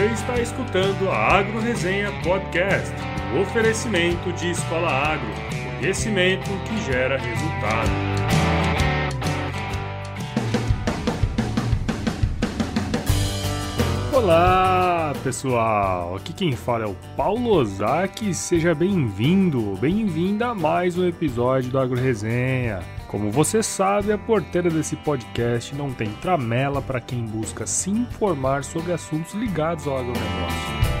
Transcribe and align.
Você 0.00 0.06
está 0.14 0.40
escutando 0.40 1.10
a 1.10 1.14
Agro 1.14 1.60
Resenha 1.60 2.10
Podcast, 2.22 2.90
um 3.34 3.42
oferecimento 3.42 4.32
de 4.32 4.52
Escola 4.52 4.88
Agro, 4.88 5.28
conhecimento 5.78 6.48
que 6.64 6.90
gera 6.90 7.18
resultado. 7.18 7.90
Olá, 14.10 15.12
pessoal! 15.22 16.16
Aqui 16.16 16.32
quem 16.32 16.56
fala 16.56 16.84
é 16.84 16.88
o 16.88 16.96
Paulo 17.14 17.50
Ozaki. 17.50 18.32
Seja 18.32 18.74
bem-vindo, 18.74 19.76
bem-vinda 19.82 20.46
a 20.46 20.54
mais 20.54 20.96
um 20.96 21.06
episódio 21.06 21.70
do 21.70 21.78
Agro 21.78 22.00
Resenha. 22.00 22.80
Como 23.10 23.28
você 23.28 23.60
sabe, 23.60 24.12
a 24.12 24.18
porteira 24.18 24.70
desse 24.70 24.94
podcast 24.94 25.74
não 25.74 25.90
tem 25.92 26.08
tramela 26.22 26.80
para 26.80 27.00
quem 27.00 27.24
busca 27.26 27.66
se 27.66 27.90
informar 27.90 28.62
sobre 28.62 28.92
assuntos 28.92 29.34
ligados 29.34 29.88
ao 29.88 29.98
agronegócio. 29.98 30.99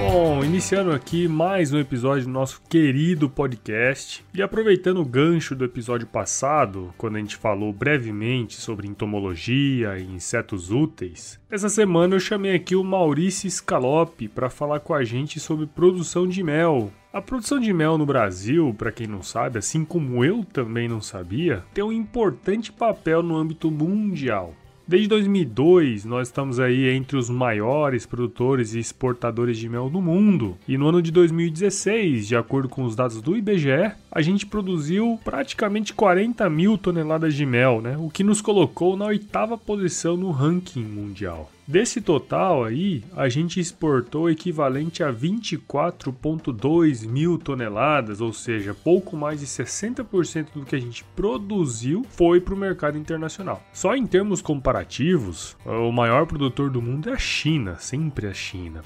Bom, 0.00 0.42
iniciando 0.42 0.92
aqui 0.92 1.28
mais 1.28 1.74
um 1.74 1.78
episódio 1.78 2.24
do 2.24 2.30
nosso 2.30 2.62
querido 2.70 3.28
podcast 3.28 4.24
e 4.32 4.40
aproveitando 4.40 4.98
o 4.98 5.04
gancho 5.04 5.54
do 5.54 5.62
episódio 5.62 6.06
passado, 6.06 6.94
quando 6.96 7.16
a 7.16 7.18
gente 7.18 7.36
falou 7.36 7.70
brevemente 7.70 8.56
sobre 8.56 8.88
entomologia 8.88 9.98
e 9.98 10.04
insetos 10.04 10.70
úteis, 10.70 11.38
essa 11.50 11.68
semana 11.68 12.16
eu 12.16 12.20
chamei 12.20 12.54
aqui 12.54 12.74
o 12.74 12.82
Maurício 12.82 13.48
Scalope 13.50 14.26
para 14.26 14.48
falar 14.48 14.80
com 14.80 14.94
a 14.94 15.04
gente 15.04 15.38
sobre 15.38 15.66
produção 15.66 16.26
de 16.26 16.42
mel. 16.42 16.90
A 17.12 17.20
produção 17.20 17.60
de 17.60 17.70
mel 17.70 17.98
no 17.98 18.06
Brasil, 18.06 18.74
para 18.78 18.90
quem 18.90 19.06
não 19.06 19.22
sabe, 19.22 19.58
assim 19.58 19.84
como 19.84 20.24
eu 20.24 20.46
também 20.50 20.88
não 20.88 21.02
sabia, 21.02 21.62
tem 21.74 21.84
um 21.84 21.92
importante 21.92 22.72
papel 22.72 23.22
no 23.22 23.36
âmbito 23.36 23.70
mundial. 23.70 24.54
Desde 24.90 25.06
2002, 25.06 26.04
nós 26.04 26.26
estamos 26.26 26.58
aí 26.58 26.88
entre 26.88 27.16
os 27.16 27.30
maiores 27.30 28.04
produtores 28.04 28.74
e 28.74 28.80
exportadores 28.80 29.56
de 29.56 29.68
mel 29.68 29.88
do 29.88 30.00
mundo. 30.00 30.58
E 30.66 30.76
no 30.76 30.88
ano 30.88 31.00
de 31.00 31.12
2016, 31.12 32.26
de 32.26 32.34
acordo 32.34 32.68
com 32.68 32.82
os 32.82 32.96
dados 32.96 33.22
do 33.22 33.36
IBGE, 33.36 33.92
a 34.10 34.20
gente 34.20 34.44
produziu 34.44 35.16
praticamente 35.24 35.94
40 35.94 36.50
mil 36.50 36.76
toneladas 36.76 37.36
de 37.36 37.46
mel, 37.46 37.80
né? 37.80 37.96
o 38.00 38.10
que 38.10 38.24
nos 38.24 38.40
colocou 38.40 38.96
na 38.96 39.04
oitava 39.04 39.56
posição 39.56 40.16
no 40.16 40.32
ranking 40.32 40.82
mundial. 40.82 41.48
Desse 41.70 42.00
total 42.00 42.64
aí, 42.64 43.04
a 43.14 43.28
gente 43.28 43.60
exportou 43.60 44.24
o 44.24 44.28
equivalente 44.28 45.04
a 45.04 45.12
24,2 45.12 47.06
mil 47.06 47.38
toneladas, 47.38 48.20
ou 48.20 48.32
seja, 48.32 48.74
pouco 48.74 49.16
mais 49.16 49.38
de 49.38 49.46
60% 49.46 50.48
do 50.52 50.64
que 50.64 50.74
a 50.74 50.80
gente 50.80 51.04
produziu 51.14 52.04
foi 52.10 52.40
para 52.40 52.54
o 52.54 52.56
mercado 52.56 52.98
internacional. 52.98 53.62
Só 53.72 53.94
em 53.94 54.04
termos 54.04 54.42
comparativos, 54.42 55.56
o 55.64 55.92
maior 55.92 56.26
produtor 56.26 56.70
do 56.70 56.82
mundo 56.82 57.08
é 57.08 57.12
a 57.12 57.18
China, 57.18 57.76
sempre 57.78 58.26
a 58.26 58.34
China. 58.34 58.82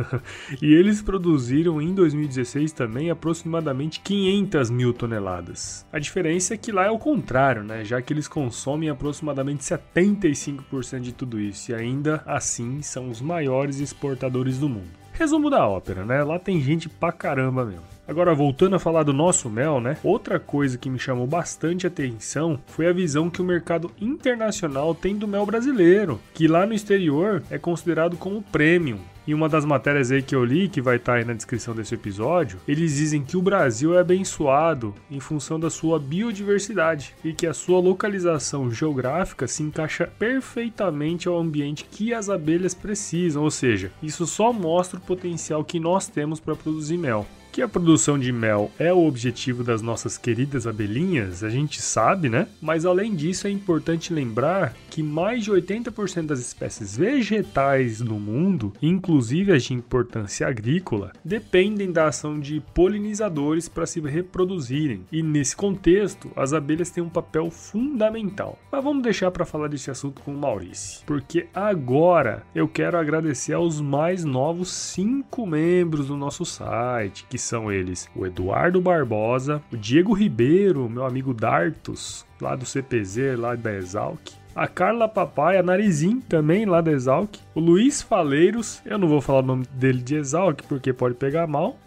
e 0.60 0.74
eles 0.74 1.00
produziram 1.00 1.80
em 1.80 1.94
2016 1.94 2.70
também 2.72 3.10
aproximadamente 3.10 4.00
500 4.00 4.68
mil 4.68 4.92
toneladas. 4.92 5.86
A 5.90 5.98
diferença 5.98 6.52
é 6.52 6.58
que 6.58 6.70
lá 6.70 6.84
é 6.84 6.90
o 6.90 6.98
contrário, 6.98 7.64
né? 7.64 7.82
Já 7.82 8.02
que 8.02 8.12
eles 8.12 8.28
consomem 8.28 8.90
aproximadamente 8.90 9.64
75% 9.64 11.00
de 11.00 11.14
tudo 11.14 11.40
isso 11.40 11.70
e 11.70 11.74
ainda 11.74 12.25
assim 12.26 12.82
são 12.82 13.08
os 13.08 13.20
maiores 13.20 13.78
exportadores 13.78 14.58
do 14.58 14.68
mundo. 14.68 14.90
Resumo 15.12 15.48
da 15.48 15.66
ópera, 15.66 16.04
né? 16.04 16.22
Lá 16.22 16.38
tem 16.38 16.60
gente 16.60 16.88
pra 16.88 17.12
caramba 17.12 17.64
mesmo. 17.64 17.95
Agora, 18.08 18.34
voltando 18.34 18.76
a 18.76 18.78
falar 18.78 19.02
do 19.02 19.12
nosso 19.12 19.50
mel, 19.50 19.80
né? 19.80 19.96
Outra 20.02 20.38
coisa 20.38 20.78
que 20.78 20.88
me 20.88 20.98
chamou 20.98 21.26
bastante 21.26 21.88
atenção 21.88 22.58
foi 22.66 22.86
a 22.86 22.92
visão 22.92 23.28
que 23.28 23.42
o 23.42 23.44
mercado 23.44 23.90
internacional 24.00 24.94
tem 24.94 25.16
do 25.16 25.26
mel 25.26 25.44
brasileiro, 25.44 26.20
que 26.32 26.46
lá 26.46 26.64
no 26.64 26.72
exterior 26.74 27.42
é 27.50 27.58
considerado 27.58 28.16
como 28.16 28.42
premium. 28.42 29.00
Em 29.26 29.34
uma 29.34 29.48
das 29.48 29.64
matérias 29.64 30.12
aí 30.12 30.22
que 30.22 30.36
eu 30.36 30.44
li, 30.44 30.68
que 30.68 30.80
vai 30.80 30.96
estar 30.96 31.14
tá 31.14 31.18
aí 31.18 31.24
na 31.24 31.32
descrição 31.32 31.74
desse 31.74 31.96
episódio, 31.96 32.60
eles 32.68 32.94
dizem 32.94 33.24
que 33.24 33.36
o 33.36 33.42
Brasil 33.42 33.96
é 33.96 33.98
abençoado 33.98 34.94
em 35.10 35.18
função 35.18 35.58
da 35.58 35.68
sua 35.68 35.98
biodiversidade 35.98 37.12
e 37.24 37.32
que 37.32 37.44
a 37.44 37.52
sua 37.52 37.80
localização 37.80 38.70
geográfica 38.70 39.48
se 39.48 39.64
encaixa 39.64 40.06
perfeitamente 40.16 41.26
ao 41.26 41.36
ambiente 41.36 41.88
que 41.90 42.14
as 42.14 42.28
abelhas 42.28 42.72
precisam, 42.72 43.42
ou 43.42 43.50
seja, 43.50 43.90
isso 44.00 44.28
só 44.28 44.52
mostra 44.52 45.00
o 45.00 45.02
potencial 45.02 45.64
que 45.64 45.80
nós 45.80 46.06
temos 46.06 46.38
para 46.38 46.54
produzir 46.54 46.96
mel 46.96 47.26
que 47.56 47.62
a 47.62 47.68
produção 47.68 48.18
de 48.18 48.30
mel 48.32 48.70
é 48.78 48.92
o 48.92 49.06
objetivo 49.06 49.64
das 49.64 49.80
nossas 49.80 50.18
queridas 50.18 50.66
abelhinhas, 50.66 51.42
a 51.42 51.48
gente 51.48 51.80
sabe, 51.80 52.28
né? 52.28 52.48
Mas 52.60 52.84
além 52.84 53.14
disso, 53.14 53.46
é 53.46 53.50
importante 53.50 54.12
lembrar 54.12 54.76
que 54.90 55.02
mais 55.02 55.42
de 55.44 55.50
80% 55.50 56.26
das 56.26 56.38
espécies 56.38 56.94
vegetais 56.94 58.02
no 58.02 58.20
mundo, 58.20 58.74
inclusive 58.82 59.52
as 59.52 59.62
de 59.62 59.72
importância 59.72 60.46
agrícola, 60.46 61.12
dependem 61.24 61.90
da 61.90 62.08
ação 62.08 62.38
de 62.38 62.60
polinizadores 62.74 63.70
para 63.70 63.86
se 63.86 64.00
reproduzirem. 64.00 65.06
E 65.10 65.22
nesse 65.22 65.56
contexto, 65.56 66.30
as 66.36 66.52
abelhas 66.52 66.90
têm 66.90 67.02
um 67.02 67.08
papel 67.08 67.50
fundamental. 67.50 68.58
Mas 68.70 68.84
vamos 68.84 69.02
deixar 69.02 69.30
para 69.30 69.46
falar 69.46 69.68
desse 69.68 69.90
assunto 69.90 70.20
com 70.20 70.34
o 70.34 70.38
Maurício, 70.38 71.02
porque 71.06 71.46
agora 71.54 72.42
eu 72.54 72.68
quero 72.68 72.98
agradecer 72.98 73.54
aos 73.54 73.80
mais 73.80 74.24
novos 74.26 74.70
cinco 74.70 75.46
membros 75.46 76.08
do 76.08 76.18
nosso 76.18 76.44
site, 76.44 77.24
que 77.30 77.45
são 77.46 77.72
eles? 77.72 78.08
O 78.14 78.26
Eduardo 78.26 78.80
Barbosa, 78.80 79.62
o 79.72 79.76
Diego 79.76 80.12
Ribeiro, 80.12 80.88
meu 80.88 81.04
amigo 81.04 81.32
Dartos, 81.32 82.26
lá 82.40 82.54
do 82.54 82.66
CPZ, 82.66 83.38
lá 83.38 83.54
da 83.54 83.72
Exalc, 83.74 84.32
a 84.56 84.66
Carla 84.66 85.06
Papai, 85.06 85.58
a 85.58 85.62
Narizim, 85.62 86.18
também 86.18 86.64
lá 86.64 86.80
da 86.80 86.90
Exalc, 86.90 87.36
o 87.54 87.60
Luiz 87.60 88.00
Faleiros, 88.00 88.80
eu 88.86 88.96
não 88.96 89.06
vou 89.06 89.20
falar 89.20 89.40
o 89.40 89.46
nome 89.46 89.66
dele 89.74 90.00
de 90.00 90.14
Exalc 90.14 90.62
porque 90.66 90.94
pode 90.94 91.14
pegar 91.14 91.46
mal, 91.46 91.78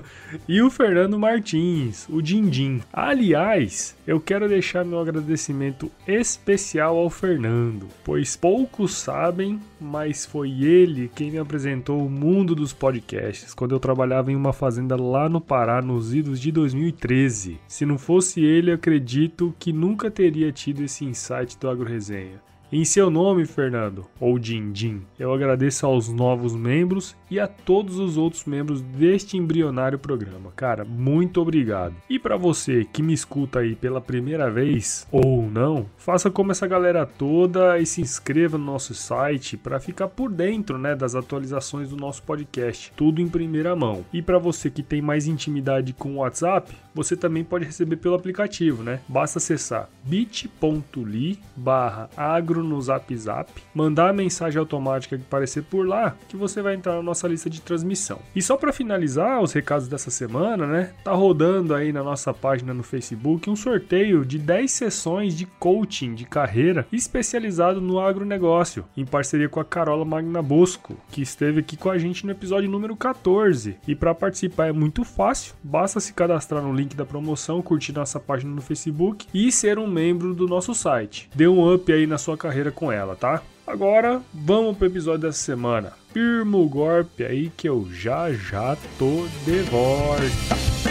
e 0.46 0.60
o 0.60 0.70
Fernando 0.70 1.18
Martins, 1.18 2.06
o 2.06 2.20
Dindim. 2.20 2.82
Aliás, 2.92 3.96
eu 4.06 4.20
quero 4.20 4.46
deixar 4.46 4.84
meu 4.84 5.00
agradecimento 5.00 5.90
especial 6.06 6.98
ao 6.98 7.08
Fernando, 7.08 7.88
pois 8.04 8.36
poucos 8.36 8.94
sabem, 8.94 9.58
mas 9.80 10.26
foi 10.26 10.50
ele 10.62 11.10
quem 11.14 11.30
me 11.30 11.38
apresentou 11.38 12.04
o 12.04 12.10
mundo 12.10 12.54
dos 12.54 12.74
podcasts 12.74 13.54
quando 13.54 13.74
eu 13.74 13.80
trabalhava 13.80 14.30
em 14.30 14.36
uma 14.36 14.52
fazenda 14.52 14.96
lá 14.96 15.30
no 15.30 15.40
Pará 15.40 15.80
nos 15.80 16.12
idos 16.12 16.38
de 16.40 16.52
2013. 16.52 17.58
Se 17.66 17.86
não 17.86 17.96
fosse 17.96 18.44
ele, 18.44 18.70
acredito 18.70 19.54
que 19.58 19.72
nunca 19.72 20.10
teria 20.10 20.52
tido 20.52 20.82
esse 20.82 21.06
insight 21.06 21.56
do 21.58 21.70
AgroResenha 21.70 22.17
resenha. 22.18 22.48
Em 22.70 22.84
seu 22.84 23.08
nome, 23.08 23.46
Fernando, 23.46 24.06
ou 24.20 24.38
Dindim, 24.38 25.00
eu 25.18 25.32
agradeço 25.32 25.86
aos 25.86 26.10
novos 26.10 26.54
membros 26.54 27.16
e 27.30 27.40
a 27.40 27.46
todos 27.46 27.98
os 27.98 28.18
outros 28.18 28.44
membros 28.44 28.82
deste 28.82 29.38
embrionário 29.38 29.98
programa. 29.98 30.52
Cara, 30.54 30.84
muito 30.84 31.40
obrigado. 31.40 31.94
E 32.10 32.18
para 32.18 32.36
você 32.36 32.84
que 32.84 33.02
me 33.02 33.14
escuta 33.14 33.60
aí 33.60 33.74
pela 33.74 34.02
primeira 34.02 34.50
vez 34.50 35.08
ou 35.10 35.50
não, 35.50 35.86
faça 35.96 36.30
como 36.30 36.52
essa 36.52 36.66
galera 36.66 37.06
toda 37.06 37.78
e 37.78 37.86
se 37.86 38.02
inscreva 38.02 38.58
no 38.58 38.66
nosso 38.66 38.94
site 38.94 39.56
para 39.56 39.80
ficar 39.80 40.08
por 40.08 40.30
dentro, 40.30 40.76
né, 40.76 40.94
das 40.94 41.14
atualizações 41.14 41.88
do 41.88 41.96
nosso 41.96 42.22
podcast, 42.22 42.92
tudo 42.94 43.22
em 43.22 43.28
primeira 43.28 43.74
mão. 43.74 44.04
E 44.12 44.20
para 44.20 44.38
você 44.38 44.68
que 44.68 44.82
tem 44.82 45.00
mais 45.00 45.26
intimidade 45.26 45.94
com 45.94 46.16
o 46.16 46.16
WhatsApp, 46.16 46.76
você 46.98 47.16
também 47.16 47.44
pode 47.44 47.64
receber 47.64 47.96
pelo 47.96 48.16
aplicativo, 48.16 48.82
né? 48.82 48.98
Basta 49.08 49.38
acessar 49.38 49.88
bit.ly 50.02 51.38
barra 51.56 52.10
agro 52.16 52.64
no 52.64 52.80
Zap 52.80 53.16
Zap, 53.16 53.52
mandar 53.72 54.10
a 54.10 54.12
mensagem 54.12 54.58
automática 54.58 55.16
que 55.16 55.22
aparecer 55.22 55.62
por 55.62 55.86
lá, 55.86 56.16
que 56.28 56.36
você 56.36 56.60
vai 56.60 56.74
entrar 56.74 56.96
na 56.96 57.02
nossa 57.02 57.28
lista 57.28 57.48
de 57.48 57.60
transmissão. 57.60 58.18
E 58.34 58.42
só 58.42 58.56
para 58.56 58.72
finalizar 58.72 59.40
os 59.40 59.52
recados 59.52 59.86
dessa 59.86 60.10
semana, 60.10 60.66
né? 60.66 60.92
Tá 61.04 61.12
rodando 61.12 61.72
aí 61.72 61.92
na 61.92 62.02
nossa 62.02 62.34
página 62.34 62.74
no 62.74 62.82
Facebook 62.82 63.48
um 63.48 63.54
sorteio 63.54 64.24
de 64.24 64.38
10 64.38 64.70
sessões 64.70 65.36
de 65.36 65.46
coaching 65.46 66.14
de 66.14 66.24
carreira 66.24 66.86
especializado 66.92 67.80
no 67.80 68.00
agronegócio, 68.00 68.84
em 68.96 69.04
parceria 69.04 69.48
com 69.48 69.60
a 69.60 69.64
Carola 69.64 70.04
Magna 70.04 70.42
Bosco, 70.42 70.96
que 71.10 71.22
esteve 71.22 71.60
aqui 71.60 71.76
com 71.76 71.90
a 71.90 71.98
gente 71.98 72.26
no 72.26 72.32
episódio 72.32 72.68
número 72.68 72.96
14. 72.96 73.76
E 73.86 73.94
para 73.94 74.14
participar 74.14 74.68
é 74.68 74.72
muito 74.72 75.04
fácil, 75.04 75.54
basta 75.62 76.00
se 76.00 76.12
cadastrar 76.12 76.62
no 76.62 76.72
link 76.72 76.87
link 76.88 76.96
da 76.96 77.04
promoção, 77.04 77.60
curtir 77.60 77.92
nossa 77.92 78.18
página 78.18 78.52
no 78.52 78.62
Facebook 78.62 79.26
e 79.32 79.52
ser 79.52 79.78
um 79.78 79.86
membro 79.86 80.34
do 80.34 80.48
nosso 80.48 80.74
site. 80.74 81.28
Dê 81.34 81.46
um 81.46 81.72
up 81.72 81.92
aí 81.92 82.06
na 82.06 82.16
sua 82.16 82.36
carreira 82.36 82.72
com 82.72 82.90
ela, 82.90 83.14
tá? 83.14 83.42
Agora, 83.66 84.22
vamos 84.32 84.76
pro 84.78 84.86
episódio 84.86 85.20
dessa 85.20 85.38
semana. 85.38 85.92
Firma 86.12 86.56
o 86.56 86.68
golpe 86.68 87.22
aí 87.22 87.52
que 87.54 87.68
eu 87.68 87.86
já 87.92 88.32
já 88.32 88.76
tô 88.98 89.26
de 89.44 89.60
volta. 89.64 90.87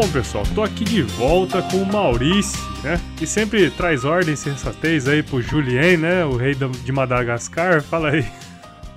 Bom, 0.00 0.08
pessoal, 0.12 0.44
tô 0.54 0.62
aqui 0.62 0.84
de 0.84 1.02
volta 1.02 1.60
com 1.60 1.78
o 1.78 1.84
Maurício, 1.92 2.60
né? 2.84 3.00
Que 3.16 3.26
sempre 3.26 3.68
traz 3.68 4.04
ordem 4.04 4.34
e 4.34 4.36
sensatez 4.36 5.08
aí 5.08 5.24
pro 5.24 5.42
Julien, 5.42 5.96
né? 5.96 6.24
O 6.24 6.36
rei 6.36 6.54
de 6.54 6.92
Madagascar. 6.92 7.82
Fala 7.82 8.10
aí. 8.10 8.24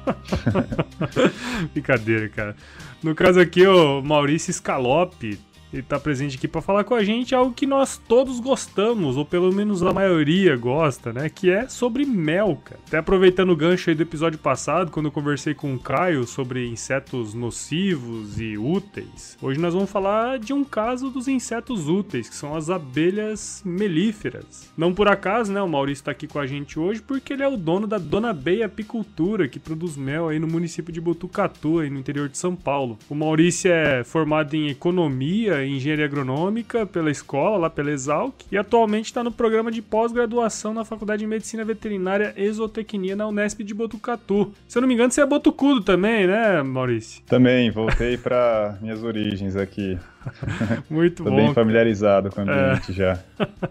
Brincadeira, 1.74 2.30
cara. 2.30 2.56
No 3.02 3.16
caso 3.16 3.40
aqui, 3.40 3.66
o 3.66 4.04
Maurício 4.04 4.54
Scalope 4.54 5.40
ele 5.74 5.84
tá 5.84 6.00
presente 6.00 6.38
aqui 6.38 6.48
para 6.48 6.62
falar 6.62 6.84
com 6.84 6.94
a 6.94 7.04
gente 7.04 7.34
algo 7.34 7.54
que 7.54 7.66
nós 7.66 7.98
todos 7.98 8.40
gostamos, 8.40 9.16
ou 9.16 9.26
pelo 9.26 9.54
menos 9.54 9.82
a 9.84 9.94
maioria 9.94 10.56
gosta, 10.58 11.14
né? 11.14 11.30
Que 11.30 11.50
é 11.50 11.68
sobre 11.68 12.06
mel, 12.06 12.60
cara. 12.64 12.82
Até 12.88 12.98
aproveitando 12.98 13.52
o 13.52 13.56
gancho 13.56 13.90
aí 13.90 13.96
do 13.96 14.04
episódio 14.04 14.38
passado, 14.38 14.92
quando 14.92 15.06
eu 15.06 15.12
conversei 15.12 15.54
com 15.54 15.74
o 15.74 15.80
Caio 15.80 16.26
sobre 16.26 16.68
insetos 16.68 17.34
nocivos 17.34 18.40
e 18.40 18.58
úteis. 18.58 19.38
Hoje 19.42 19.60
nós 19.60 19.74
vamos 19.74 19.90
falar 19.90 20.40
de 20.40 20.54
um 20.54 20.64
caso 20.64 21.10
dos 21.10 21.28
insetos 21.28 21.88
úteis, 21.88 22.28
que 22.28 22.36
são 22.36 22.56
as 22.56 22.70
abelhas 22.70 23.62
melíferas. 23.66 24.70
Não 24.78 24.94
por 24.94 25.08
acaso, 25.08 25.52
né? 25.54 25.62
O 25.62 25.70
Maurício 25.70 26.06
tá 26.06 26.12
aqui 26.12 26.28
com 26.28 26.40
a 26.40 26.48
gente 26.48 26.78
hoje 26.78 27.02
porque 27.02 27.34
ele 27.34 27.44
é 27.44 27.48
o 27.48 27.58
dono 27.58 27.88
da 27.88 27.98
Dona 27.98 28.34
Beia 28.34 28.66
Apicultura, 28.66 29.48
que 29.48 29.60
produz 29.60 29.96
mel 29.96 30.28
aí 30.28 30.40
no 30.40 30.48
município 30.48 30.92
de 30.92 31.00
Botucatu, 31.00 31.80
aí 31.80 31.90
no 31.90 32.00
interior 32.00 32.28
de 32.28 32.38
São 32.38 32.56
Paulo. 32.56 32.98
O 33.10 33.16
Maurício 33.16 33.72
é 33.72 34.04
formado 34.04 34.54
em 34.54 34.70
economia 34.70 35.61
engenharia 35.66 36.06
agronômica 36.06 36.86
pela 36.86 37.12
escola, 37.12 37.58
lá 37.58 37.70
pela 37.70 37.92
Exalc, 37.92 38.34
e 38.52 38.58
atualmente 38.58 39.06
está 39.06 39.24
no 39.24 39.32
programa 39.32 39.72
de 39.72 39.82
pós-graduação 39.82 40.74
na 40.74 40.86
Faculdade 40.86 41.22
de 41.22 41.28
Medicina 41.28 41.64
Veterinária 41.64 42.34
Exotecnia 42.36 43.16
na 43.16 43.28
Unesp 43.28 43.64
de 43.64 43.74
Botucatu. 43.74 44.54
Se 44.68 44.78
eu 44.78 44.82
não 44.82 44.88
me 44.88 44.94
engano, 44.94 45.12
você 45.12 45.22
é 45.22 45.26
botucudo 45.26 45.82
também, 45.82 46.28
né, 46.28 46.62
Maurício? 46.62 47.22
Também, 47.28 47.72
voltei 47.72 48.18
para 48.18 48.78
minhas 48.82 49.04
origens 49.04 49.56
aqui. 49.56 49.98
Muito 50.90 51.24
Tô 51.24 51.30
bom. 51.30 51.36
Tô 51.36 51.42
bem 51.44 51.54
familiarizado 51.54 52.30
com 52.30 52.42
o 52.42 52.44
ambiente 52.44 52.92
é. 52.92 52.94
já. 52.94 53.20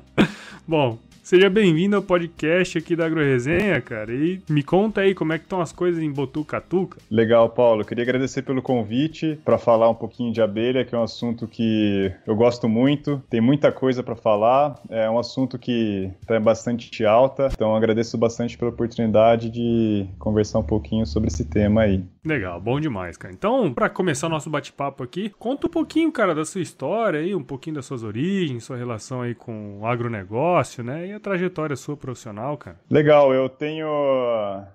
bom, 0.66 0.98
Seja 1.30 1.48
bem-vindo 1.48 1.94
ao 1.94 2.02
podcast 2.02 2.76
aqui 2.76 2.96
da 2.96 3.06
AgroResenha, 3.06 3.80
cara. 3.80 4.12
E 4.12 4.42
me 4.50 4.64
conta 4.64 5.02
aí 5.02 5.14
como 5.14 5.32
é 5.32 5.38
que 5.38 5.44
estão 5.44 5.60
as 5.60 5.70
coisas 5.70 6.02
em 6.02 6.10
Botucatu. 6.10 6.90
Legal, 7.08 7.48
Paulo. 7.50 7.84
Queria 7.84 8.02
agradecer 8.02 8.42
pelo 8.42 8.60
convite 8.60 9.38
para 9.44 9.56
falar 9.56 9.88
um 9.88 9.94
pouquinho 9.94 10.32
de 10.32 10.42
abelha, 10.42 10.84
que 10.84 10.92
é 10.92 10.98
um 10.98 11.04
assunto 11.04 11.46
que 11.46 12.12
eu 12.26 12.34
gosto 12.34 12.68
muito. 12.68 13.22
Tem 13.30 13.40
muita 13.40 13.70
coisa 13.70 14.02
para 14.02 14.16
falar. 14.16 14.76
É 14.90 15.08
um 15.08 15.20
assunto 15.20 15.56
que 15.56 16.10
está 16.20 16.40
bastante 16.40 17.04
alta. 17.04 17.48
Então 17.52 17.76
agradeço 17.76 18.18
bastante 18.18 18.58
pela 18.58 18.72
oportunidade 18.72 19.50
de 19.50 20.08
conversar 20.18 20.58
um 20.58 20.64
pouquinho 20.64 21.06
sobre 21.06 21.28
esse 21.28 21.44
tema 21.44 21.82
aí. 21.82 22.02
Legal, 22.24 22.60
bom 22.60 22.80
demais, 22.80 23.16
cara. 23.16 23.32
Então, 23.32 23.72
para 23.72 23.88
começar 23.88 24.26
o 24.26 24.30
nosso 24.30 24.50
bate-papo 24.50 25.04
aqui, 25.04 25.30
conta 25.38 25.68
um 25.68 25.70
pouquinho, 25.70 26.10
cara, 26.10 26.34
da 26.34 26.44
sua 26.44 26.60
história 26.60 27.20
aí, 27.20 27.36
um 27.36 27.42
pouquinho 27.42 27.76
das 27.76 27.86
suas 27.86 28.02
origens, 28.02 28.64
sua 28.64 28.76
relação 28.76 29.22
aí 29.22 29.34
com 29.34 29.78
o 29.78 29.86
agronegócio, 29.86 30.82
né? 30.82 31.06
E 31.06 31.19
a 31.20 31.22
trajetória 31.22 31.76
sua 31.76 31.96
profissional, 31.96 32.56
cara. 32.56 32.80
Legal, 32.90 33.32
eu 33.32 33.48
tenho 33.48 33.86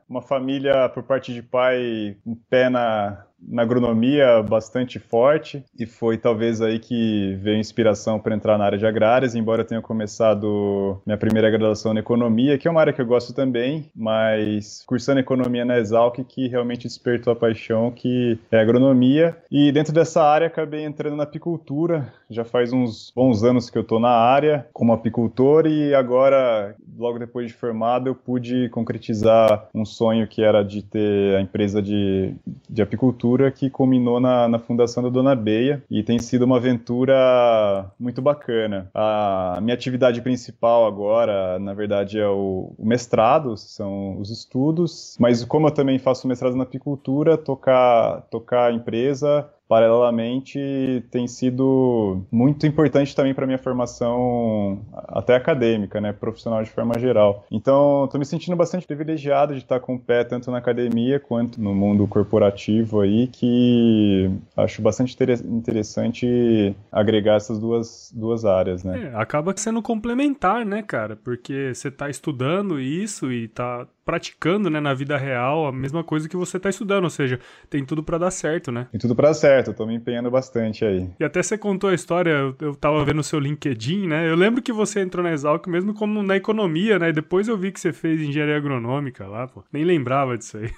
uma 0.07 0.21
família 0.21 0.88
por 0.89 1.03
parte 1.03 1.33
de 1.33 1.42
pai, 1.42 2.18
um 2.25 2.36
pé 2.36 2.69
na, 2.69 3.25
na 3.47 3.62
agronomia 3.62 4.42
bastante 4.44 5.00
forte 5.00 5.63
e 5.77 5.86
foi 5.86 6.18
talvez 6.18 6.62
aí 6.62 6.80
que 6.80 7.38
veio 7.42 7.57
inspiração 7.57 8.19
para 8.19 8.36
entrar 8.36 8.57
na 8.57 8.65
área 8.65 8.77
de 8.77 8.86
agrárias, 8.86 9.36
embora 9.36 9.62
eu 9.62 9.65
tenha 9.65 9.81
começado 9.81 11.01
minha 11.06 11.18
primeira 11.18 11.50
graduação 11.50 11.94
na 11.94 12.00
economia, 12.00 12.57
que 12.57 12.68
é 12.68 12.71
uma 12.71 12.81
área 12.81 12.94
que 12.94 13.01
eu 13.01 13.06
gosto 13.06 13.33
também, 13.33 13.89
mas 13.95 14.83
cursando 14.86 15.19
economia 15.19 15.65
na 15.65 15.77
Exalc 15.77 16.18
que 16.24 16.47
realmente 16.47 16.88
despertou 16.88 17.33
a 17.33 17.36
paixão 17.36 17.92
que 17.92 18.38
é 18.51 18.59
agronomia. 18.59 19.38
E 19.51 19.71
dentro 19.71 19.94
dessa 19.94 20.24
área 20.24 20.47
acabei 20.47 20.83
entrando 20.83 21.15
na 21.15 21.24
apicultura, 21.24 22.13
já 22.30 22.44
faz 22.44 22.74
uns 22.74 23.12
bons 23.15 23.44
anos 23.44 23.69
que 23.69 23.77
eu 23.77 23.81
estou 23.81 24.00
na 24.00 24.09
área 24.09 24.68
como 24.74 24.94
apicultor 24.94 25.68
e 25.68 25.94
agora 25.94 26.75
logo 26.97 27.19
depois 27.19 27.47
de 27.47 27.53
formado 27.53 28.07
eu 28.07 28.15
pude 28.15 28.69
concretizar 28.69 29.68
um 29.74 29.86
sonho 29.86 30.27
que 30.27 30.42
era 30.42 30.63
de 30.63 30.81
ter 30.81 31.36
a 31.36 31.42
empresa 31.42 31.81
de, 31.81 32.33
de 32.69 32.81
apicultura 32.81 33.35
que 33.52 33.70
culminou 33.70 34.20
na, 34.20 34.48
na 34.48 34.60
fundação 34.60 35.04
da 35.04 35.10
Dona 35.10 35.36
Beia 35.36 35.84
e 35.90 36.04
tem 36.04 36.20
sido 36.20 36.44
uma 36.44 36.58
aventura 36.58 37.92
muito 38.00 38.22
bacana. 38.22 38.90
A 38.94 39.60
minha 39.62 39.74
atividade 39.74 40.22
principal 40.22 40.86
agora, 40.86 41.60
na 41.60 41.74
verdade, 41.74 42.20
é 42.20 42.28
o, 42.28 42.74
o 42.78 42.86
mestrado, 42.86 43.58
são 43.58 44.20
os 44.20 44.30
estudos, 44.30 45.16
mas 45.20 45.44
como 45.44 45.68
eu 45.68 45.72
também 45.72 46.00
faço 46.00 46.28
mestrado 46.28 46.56
na 46.56 46.64
apicultura, 46.64 47.38
tocar, 47.38 48.22
tocar 48.30 48.72
a 48.72 48.74
empresa 48.74 49.50
paralelamente 49.68 51.04
tem 51.12 51.28
sido 51.28 52.22
muito 52.32 52.68
importante 52.68 53.16
também 53.16 53.34
para 53.34 53.46
minha 53.46 53.58
formação 53.58 54.82
até 54.94 55.36
acadêmica, 55.36 56.00
né, 56.00 56.14
profissional 56.14 56.64
de 56.64 56.70
forma 56.70 56.98
geral. 57.00 57.46
Então, 57.52 58.06
estou 58.06 58.20
me 58.20 58.26
sentindo 58.26 58.56
bastante 58.56 58.86
privilegiado 58.86 59.54
de 59.54 59.60
estar 59.60 59.80
com 59.80 59.96
o 59.96 60.00
pé 60.00 60.24
tanto 60.24 60.52
na 60.52 60.58
academia 60.58 61.20
quanto 61.20 61.60
no 61.62 61.74
mundo 61.74 62.08
corporativo 62.08 63.02
aí, 63.02 63.28
que 63.28 64.30
acho 64.56 64.82
bastante 64.82 65.18
interessante 65.46 66.76
agregar 66.92 67.36
essas 67.36 67.60
duas, 67.60 68.12
duas 68.16 68.46
áreas, 68.46 68.84
né. 68.84 69.12
É, 69.12 69.16
acaba 69.16 69.54
sendo 69.56 69.82
complementar, 69.82 70.66
né, 70.66 70.84
cara, 70.84 71.16
porque 71.16 71.74
você 71.74 71.88
está 71.88 72.10
estudando 72.10 72.80
isso 72.80 73.32
e 73.32 73.46
está 73.46 73.88
praticando, 74.06 74.69
né, 74.69 74.80
na 74.80 74.94
vida 74.94 75.18
real 75.18 75.66
a 75.66 75.72
mesma 75.72 76.04
coisa 76.04 76.30
que 76.30 76.38
você 76.38 76.57
está 76.57 76.69
estudando, 76.69 77.06
ou 77.06 77.10
seja, 77.10 77.40
tem 77.69 77.84
tudo 77.84 78.04
para 78.04 78.19
dar 78.19 78.31
certo, 78.31 78.72
né? 78.72 78.88
Tem 78.92 79.00
tudo 79.00 79.16
para 79.16 79.30
dar 79.30 79.34
certo, 79.34 79.74
tô 79.74 79.86
me 79.86 79.96
empenhando 79.96 80.30
bastante 80.30 80.86
aí. 80.86 81.10
E 81.19 81.24
até 81.24 81.42
você 81.42 81.57
contou 81.57 81.90
a 81.90 81.94
história, 81.94 82.30
eu, 82.30 82.56
eu 82.62 82.75
tava 82.75 83.04
vendo 83.04 83.19
o 83.19 83.24
seu 83.24 83.40
LinkedIn, 83.40 84.07
né? 84.07 84.30
Eu 84.30 84.36
lembro 84.36 84.62
que 84.62 84.72
você 84.72 85.02
entrou 85.02 85.24
na 85.24 85.31
Exalc 85.31 85.68
mesmo 85.68 85.94
como 85.94 86.22
na 86.22 86.36
economia, 86.36 87.00
né? 87.00 87.10
E 87.10 87.13
depois 87.13 87.48
eu 87.48 87.57
vi 87.57 87.72
que 87.72 87.80
você 87.80 87.92
fez 87.92 88.22
engenharia 88.22 88.57
agronômica 88.57 89.25
lá, 89.25 89.48
pô. 89.48 89.63
Nem 89.74 89.84
lembrava 89.84 90.38
disso 90.38 90.57
aí. 90.57 90.69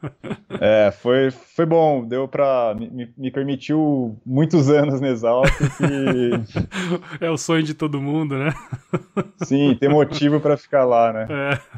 é, 0.60 0.90
foi, 0.90 1.30
foi 1.30 1.64
bom, 1.64 2.06
deu 2.06 2.28
pra. 2.28 2.74
Me, 2.78 3.10
me 3.16 3.30
permitiu 3.30 4.18
muitos 4.24 4.68
anos 4.68 5.00
na 5.00 5.08
Exalc 5.08 5.50
que... 5.78 6.66
É 7.24 7.30
o 7.30 7.38
sonho 7.38 7.62
de 7.62 7.74
todo 7.74 8.00
mundo, 8.00 8.36
né? 8.36 8.52
Sim, 9.42 9.74
ter 9.78 9.88
motivo 9.88 10.40
para 10.40 10.56
ficar 10.56 10.84
lá, 10.84 11.12
né? 11.12 11.26
É. 11.30 11.76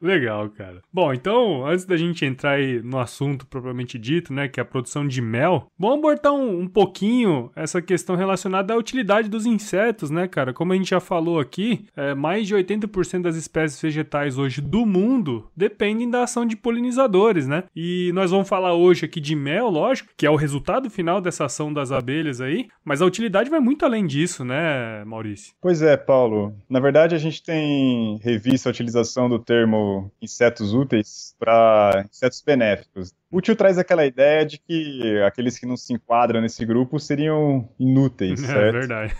Legal, 0.00 0.48
cara. 0.50 0.82
Bom, 0.92 1.12
então, 1.12 1.66
antes 1.66 1.84
da 1.84 1.96
gente 1.96 2.24
entrar 2.24 2.52
aí 2.52 2.82
no 2.82 2.98
assunto 2.98 3.46
propriamente 3.46 3.98
dito, 3.98 4.32
né, 4.32 4.48
que 4.48 4.60
é 4.60 4.62
a 4.62 4.66
produção 4.66 5.06
de 5.06 5.20
mel, 5.20 5.66
vamos 5.78 5.98
abordar 5.98 6.32
um, 6.32 6.60
um 6.60 6.68
pouquinho 6.68 7.50
essa 7.54 7.80
questão 7.80 8.16
relacionada 8.16 8.74
à 8.74 8.76
utilidade 8.76 9.28
dos 9.28 9.46
insetos, 9.46 10.10
né, 10.10 10.26
cara? 10.26 10.52
Como 10.52 10.72
a 10.72 10.76
gente 10.76 10.90
já 10.90 11.00
falou 11.00 11.38
aqui, 11.38 11.86
é, 11.96 12.14
mais 12.14 12.46
de 12.46 12.54
80% 12.54 13.22
das 13.22 13.36
espécies 13.36 13.80
vegetais 13.80 14.38
hoje 14.38 14.60
do 14.60 14.84
mundo 14.86 15.50
dependem 15.56 16.08
da 16.08 16.22
ação 16.22 16.46
de 16.46 16.56
polinizadores, 16.56 17.46
né? 17.46 17.64
E 17.74 18.10
nós 18.14 18.30
vamos 18.30 18.48
falar 18.48 18.74
hoje 18.74 19.04
aqui 19.04 19.20
de 19.20 19.34
mel, 19.34 19.68
lógico, 19.68 20.10
que 20.16 20.26
é 20.26 20.30
o 20.30 20.36
resultado 20.36 20.90
final 20.90 21.20
dessa 21.20 21.44
ação 21.44 21.72
das 21.72 21.92
abelhas 21.92 22.40
aí, 22.40 22.66
mas 22.84 23.02
a 23.02 23.06
utilidade 23.06 23.50
vai 23.50 23.60
muito 23.60 23.84
além 23.84 24.06
disso, 24.06 24.44
né, 24.44 25.04
Maurício? 25.04 25.54
Pois 25.60 25.82
é, 25.82 25.96
Paulo. 25.96 26.54
Na 26.68 26.80
verdade, 26.80 27.14
a 27.14 27.18
gente 27.18 27.42
tem 27.42 28.18
revisto 28.22 28.68
a 28.68 28.70
utilização 28.70 29.28
do 29.28 29.38
termo 29.38 29.93
insetos 30.20 30.72
úteis 30.72 31.34
para 31.38 32.06
insetos 32.08 32.42
benéficos. 32.42 33.14
Útil 33.34 33.56
traz 33.56 33.78
aquela 33.78 34.06
ideia 34.06 34.46
de 34.46 34.58
que 34.58 35.20
aqueles 35.26 35.58
que 35.58 35.66
não 35.66 35.76
se 35.76 35.92
enquadram 35.92 36.40
nesse 36.40 36.64
grupo 36.64 37.00
seriam 37.00 37.68
inúteis, 37.80 38.40
é 38.44 38.46
certo? 38.46 38.76
É 38.76 38.78
verdade. 38.78 39.14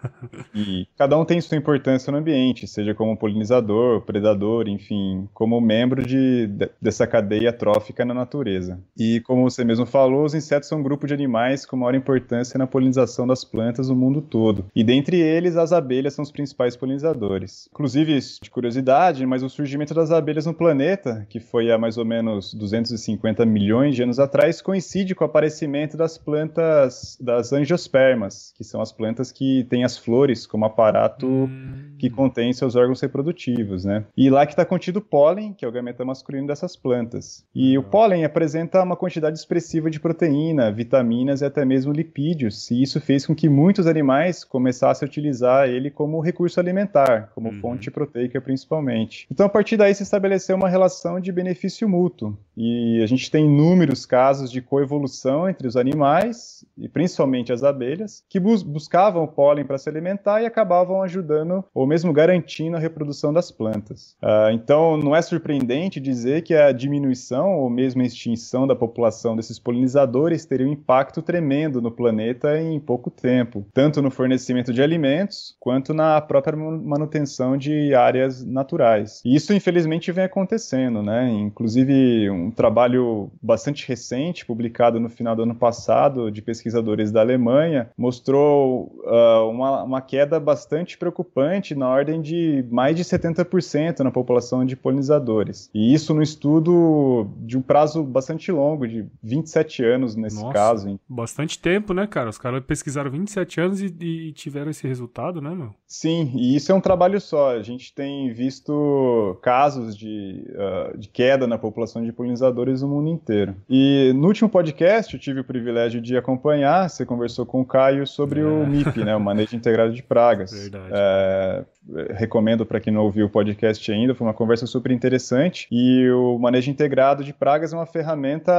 e 0.54 0.86
cada 0.96 1.18
um 1.18 1.26
tem 1.26 1.38
sua 1.42 1.58
importância 1.58 2.10
no 2.10 2.16
ambiente, 2.16 2.66
seja 2.66 2.94
como 2.94 3.18
polinizador, 3.18 4.00
predador, 4.00 4.66
enfim, 4.66 5.28
como 5.34 5.60
membro 5.60 6.02
de, 6.02 6.46
de, 6.46 6.70
dessa 6.80 7.06
cadeia 7.06 7.52
trófica 7.52 8.02
na 8.02 8.14
natureza. 8.14 8.80
E 8.96 9.20
como 9.20 9.42
você 9.42 9.62
mesmo 9.62 9.84
falou, 9.84 10.24
os 10.24 10.34
insetos 10.34 10.66
são 10.66 10.78
um 10.78 10.82
grupo 10.82 11.06
de 11.06 11.12
animais 11.12 11.66
com 11.66 11.76
maior 11.76 11.94
importância 11.94 12.56
na 12.56 12.66
polinização 12.66 13.26
das 13.26 13.44
plantas 13.44 13.90
no 13.90 13.94
mundo 13.94 14.22
todo. 14.22 14.64
E 14.74 14.82
dentre 14.82 15.20
eles, 15.20 15.58
as 15.58 15.70
abelhas 15.70 16.14
são 16.14 16.22
os 16.22 16.32
principais 16.32 16.76
polinizadores. 16.76 17.68
Inclusive, 17.70 18.18
de 18.42 18.50
curiosidade, 18.50 19.26
mas 19.26 19.42
o 19.42 19.50
surgimento 19.50 19.92
das 19.92 20.10
abelhas 20.10 20.46
no 20.46 20.54
planeta, 20.54 21.26
que 21.28 21.40
foi 21.40 21.70
há 21.70 21.76
mais 21.76 21.98
ou 21.98 22.06
menos 22.06 22.54
250 22.54 23.49
milhões 23.50 23.94
de 23.94 24.02
anos 24.02 24.18
atrás, 24.18 24.62
coincide 24.62 25.14
com 25.14 25.24
o 25.24 25.26
aparecimento 25.26 25.96
das 25.96 26.16
plantas 26.16 27.18
das 27.20 27.52
angiospermas, 27.52 28.52
que 28.56 28.64
são 28.64 28.80
as 28.80 28.92
plantas 28.92 29.32
que 29.32 29.64
têm 29.68 29.84
as 29.84 29.98
flores 29.98 30.46
como 30.46 30.64
aparato 30.64 31.26
hum. 31.26 31.94
que 31.98 32.08
contém 32.08 32.52
seus 32.52 32.76
órgãos 32.76 33.00
reprodutivos, 33.00 33.84
né? 33.84 34.04
E 34.16 34.30
lá 34.30 34.46
que 34.46 34.52
está 34.52 34.64
contido 34.64 34.98
o 34.98 35.02
pólen, 35.02 35.52
que 35.52 35.64
é 35.64 35.68
o 35.68 35.72
gameta 35.72 36.04
masculino 36.04 36.46
dessas 36.46 36.76
plantas. 36.76 37.44
E 37.54 37.76
o 37.76 37.82
pólen 37.82 38.24
apresenta 38.24 38.82
uma 38.82 38.96
quantidade 38.96 39.38
expressiva 39.38 39.90
de 39.90 40.00
proteína, 40.00 40.70
vitaminas 40.70 41.40
e 41.40 41.44
até 41.44 41.64
mesmo 41.64 41.92
lipídios, 41.92 42.70
e 42.70 42.82
isso 42.82 43.00
fez 43.00 43.26
com 43.26 43.34
que 43.34 43.48
muitos 43.48 43.86
animais 43.86 44.44
começassem 44.44 45.06
a 45.06 45.08
utilizar 45.08 45.68
ele 45.68 45.90
como 45.90 46.20
recurso 46.20 46.60
alimentar, 46.60 47.30
como 47.34 47.50
uhum. 47.50 47.60
fonte 47.60 47.90
proteica 47.90 48.40
principalmente. 48.40 49.26
Então, 49.30 49.46
a 49.46 49.48
partir 49.48 49.76
daí 49.76 49.94
se 49.94 50.02
estabeleceu 50.02 50.56
uma 50.56 50.68
relação 50.68 51.20
de 51.20 51.32
benefício 51.32 51.88
mútuo. 51.88 52.36
E 52.56 53.00
a 53.02 53.06
gente 53.06 53.30
tem 53.30 53.39
inúmeros 53.40 54.06
casos 54.06 54.50
de 54.50 54.60
coevolução 54.60 55.48
entre 55.48 55.66
os 55.66 55.76
animais, 55.76 56.64
e 56.76 56.88
principalmente 56.88 57.52
as 57.52 57.62
abelhas, 57.62 58.24
que 58.28 58.40
bus 58.40 58.62
buscavam 58.62 59.24
o 59.24 59.28
pólen 59.28 59.64
para 59.64 59.78
se 59.78 59.88
alimentar 59.88 60.42
e 60.42 60.46
acabavam 60.46 61.02
ajudando 61.02 61.64
ou 61.74 61.86
mesmo 61.86 62.12
garantindo 62.12 62.76
a 62.76 62.80
reprodução 62.80 63.32
das 63.32 63.50
plantas. 63.50 64.16
Uh, 64.22 64.50
então, 64.52 64.96
não 64.96 65.14
é 65.14 65.22
surpreendente 65.22 66.00
dizer 66.00 66.42
que 66.42 66.54
a 66.54 66.72
diminuição 66.72 67.58
ou 67.58 67.68
mesmo 67.68 68.02
a 68.02 68.04
extinção 68.04 68.66
da 68.66 68.74
população 68.74 69.36
desses 69.36 69.58
polinizadores 69.58 70.44
teria 70.44 70.66
um 70.66 70.72
impacto 70.72 71.22
tremendo 71.22 71.80
no 71.80 71.90
planeta 71.90 72.60
em 72.60 72.78
pouco 72.78 73.10
tempo, 73.10 73.66
tanto 73.72 74.00
no 74.00 74.10
fornecimento 74.10 74.72
de 74.72 74.82
alimentos 74.82 75.56
quanto 75.60 75.92
na 75.92 76.20
própria 76.20 76.56
manutenção 76.56 77.56
de 77.56 77.94
áreas 77.94 78.44
naturais. 78.44 79.20
E 79.24 79.34
isso, 79.34 79.52
infelizmente, 79.52 80.12
vem 80.12 80.24
acontecendo, 80.24 81.02
né? 81.02 81.30
Inclusive, 81.30 82.30
um 82.30 82.50
trabalho 82.50 83.19
bastante 83.42 83.86
recente, 83.86 84.46
publicado 84.46 85.00
no 85.00 85.08
final 85.08 85.34
do 85.34 85.42
ano 85.42 85.54
passado, 85.54 86.30
de 86.30 86.40
pesquisadores 86.40 87.10
da 87.10 87.20
Alemanha, 87.20 87.90
mostrou 87.96 88.92
uh, 89.04 89.48
uma, 89.48 89.82
uma 89.82 90.00
queda 90.00 90.38
bastante 90.38 90.96
preocupante, 90.96 91.74
na 91.74 91.88
ordem 91.88 92.20
de 92.20 92.64
mais 92.70 92.96
de 92.96 93.04
70% 93.04 94.00
na 94.00 94.10
população 94.10 94.64
de 94.64 94.76
polinizadores. 94.76 95.70
E 95.74 95.92
isso 95.92 96.14
no 96.14 96.22
estudo 96.22 97.28
de 97.38 97.56
um 97.58 97.62
prazo 97.62 98.02
bastante 98.02 98.50
longo, 98.50 98.86
de 98.86 99.06
27 99.22 99.84
anos 99.84 100.16
nesse 100.16 100.40
Nossa, 100.40 100.52
caso. 100.52 100.88
Hein? 100.88 101.00
Bastante 101.08 101.58
tempo, 101.58 101.92
né, 101.92 102.06
cara? 102.06 102.30
Os 102.30 102.38
caras 102.38 102.62
pesquisaram 102.64 103.10
27 103.10 103.60
anos 103.60 103.80
e, 103.80 103.86
e 103.86 104.32
tiveram 104.32 104.70
esse 104.70 104.86
resultado, 104.86 105.40
né, 105.40 105.50
meu? 105.50 105.74
Sim, 105.86 106.32
e 106.34 106.56
isso 106.56 106.70
é 106.70 106.74
um 106.74 106.80
trabalho 106.80 107.20
só. 107.20 107.50
A 107.50 107.62
gente 107.62 107.94
tem 107.94 108.32
visto 108.32 109.38
casos 109.42 109.96
de, 109.96 110.44
uh, 110.50 110.96
de 110.96 111.08
queda 111.08 111.46
na 111.46 111.58
população 111.58 112.04
de 112.04 112.12
polinizadores 112.12 112.82
no 112.82 112.88
mundo 112.88 113.09
inteiro. 113.10 113.54
E 113.68 114.12
no 114.14 114.28
último 114.28 114.48
podcast 114.48 115.14
eu 115.14 115.20
tive 115.20 115.40
o 115.40 115.44
privilégio 115.44 116.00
de 116.00 116.16
acompanhar, 116.16 116.88
você 116.88 117.04
conversou 117.04 117.44
com 117.44 117.60
o 117.60 117.64
Caio 117.64 118.06
sobre 118.06 118.40
é. 118.40 118.44
o 118.44 118.66
MIP, 118.66 119.04
né, 119.04 119.14
o 119.14 119.20
Manejo 119.20 119.56
Integrado 119.56 119.92
de 119.92 120.02
Pragas. 120.02 120.52
Verdade. 120.70 120.88
É, 120.90 121.64
recomendo 122.10 122.66
para 122.66 122.80
quem 122.80 122.92
não 122.92 123.02
ouviu 123.02 123.26
o 123.26 123.30
podcast 123.30 123.90
ainda, 123.90 124.14
foi 124.14 124.26
uma 124.26 124.34
conversa 124.34 124.66
super 124.66 124.92
interessante. 124.92 125.66
E 125.70 126.08
o 126.10 126.38
manejo 126.38 126.70
integrado 126.70 127.24
de 127.24 127.32
pragas 127.32 127.72
é 127.72 127.76
uma 127.76 127.86
ferramenta 127.86 128.52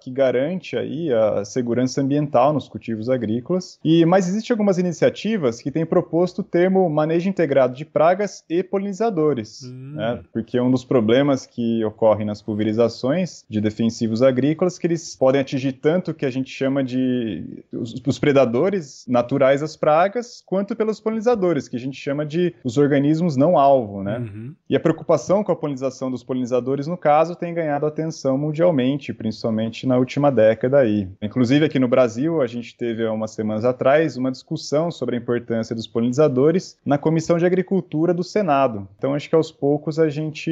que 0.00 0.10
garante 0.10 0.76
aí 0.76 1.12
a 1.12 1.44
segurança 1.44 2.00
ambiental 2.00 2.52
nos 2.52 2.68
cultivos 2.68 3.08
agrícolas. 3.08 3.78
E 3.84 4.04
mas 4.04 4.28
existem 4.28 4.54
algumas 4.54 4.78
iniciativas 4.78 5.60
que 5.60 5.70
têm 5.70 5.86
proposto 5.86 6.40
o 6.40 6.44
termo 6.44 6.88
manejo 6.88 7.28
integrado 7.28 7.74
de 7.74 7.84
pragas 7.84 8.44
e 8.48 8.62
polinizadores, 8.62 9.64
hum. 9.64 9.94
né? 9.94 10.20
Porque 10.32 10.60
um 10.60 10.70
dos 10.70 10.84
problemas 10.84 11.46
que 11.46 11.84
ocorrem 11.84 12.26
nas 12.26 12.42
pulverizações 12.42 13.44
de 13.48 13.60
defensivos 13.60 14.22
agrícolas 14.22 14.76
é 14.76 14.80
que 14.80 14.86
eles 14.86 15.16
podem 15.16 15.40
atingir 15.40 15.72
tanto 15.72 16.10
o 16.10 16.14
que 16.14 16.26
a 16.26 16.30
gente 16.30 16.50
chama 16.50 16.84
de 16.84 17.64
os, 17.72 17.94
os 18.06 18.18
predadores 18.18 19.04
naturais 19.08 19.60
das 19.60 19.76
pragas, 19.76 20.42
quanto 20.44 20.76
pelos 20.76 21.00
polinizadores, 21.00 21.68
que 21.68 21.76
a 21.76 21.80
gente 21.80 21.98
chama 21.98 22.24
de 22.24 22.54
os 22.62 22.75
organismos 22.76 23.36
não 23.36 23.58
alvo, 23.58 24.02
né? 24.02 24.18
Uhum. 24.18 24.54
E 24.68 24.76
a 24.76 24.80
preocupação 24.80 25.44
com 25.44 25.52
a 25.52 25.56
polinização 25.56 26.10
dos 26.10 26.22
polinizadores, 26.22 26.86
no 26.86 26.96
caso, 26.96 27.36
tem 27.36 27.54
ganhado 27.54 27.86
atenção 27.86 28.36
mundialmente, 28.36 29.12
principalmente 29.12 29.86
na 29.86 29.96
última 29.96 30.30
década 30.30 30.78
aí. 30.78 31.08
Inclusive 31.22 31.64
aqui 31.64 31.78
no 31.78 31.88
Brasil, 31.88 32.40
a 32.40 32.46
gente 32.46 32.76
teve 32.76 33.04
há 33.04 33.12
umas 33.12 33.30
semanas 33.32 33.64
atrás 33.64 34.16
uma 34.16 34.30
discussão 34.30 34.90
sobre 34.90 35.16
a 35.16 35.18
importância 35.18 35.74
dos 35.74 35.86
polinizadores 35.86 36.78
na 36.84 36.98
Comissão 36.98 37.38
de 37.38 37.46
Agricultura 37.46 38.12
do 38.12 38.24
Senado. 38.24 38.88
Então 38.98 39.14
acho 39.14 39.28
que 39.28 39.34
aos 39.34 39.52
poucos 39.52 39.98
a 39.98 40.08
gente 40.08 40.50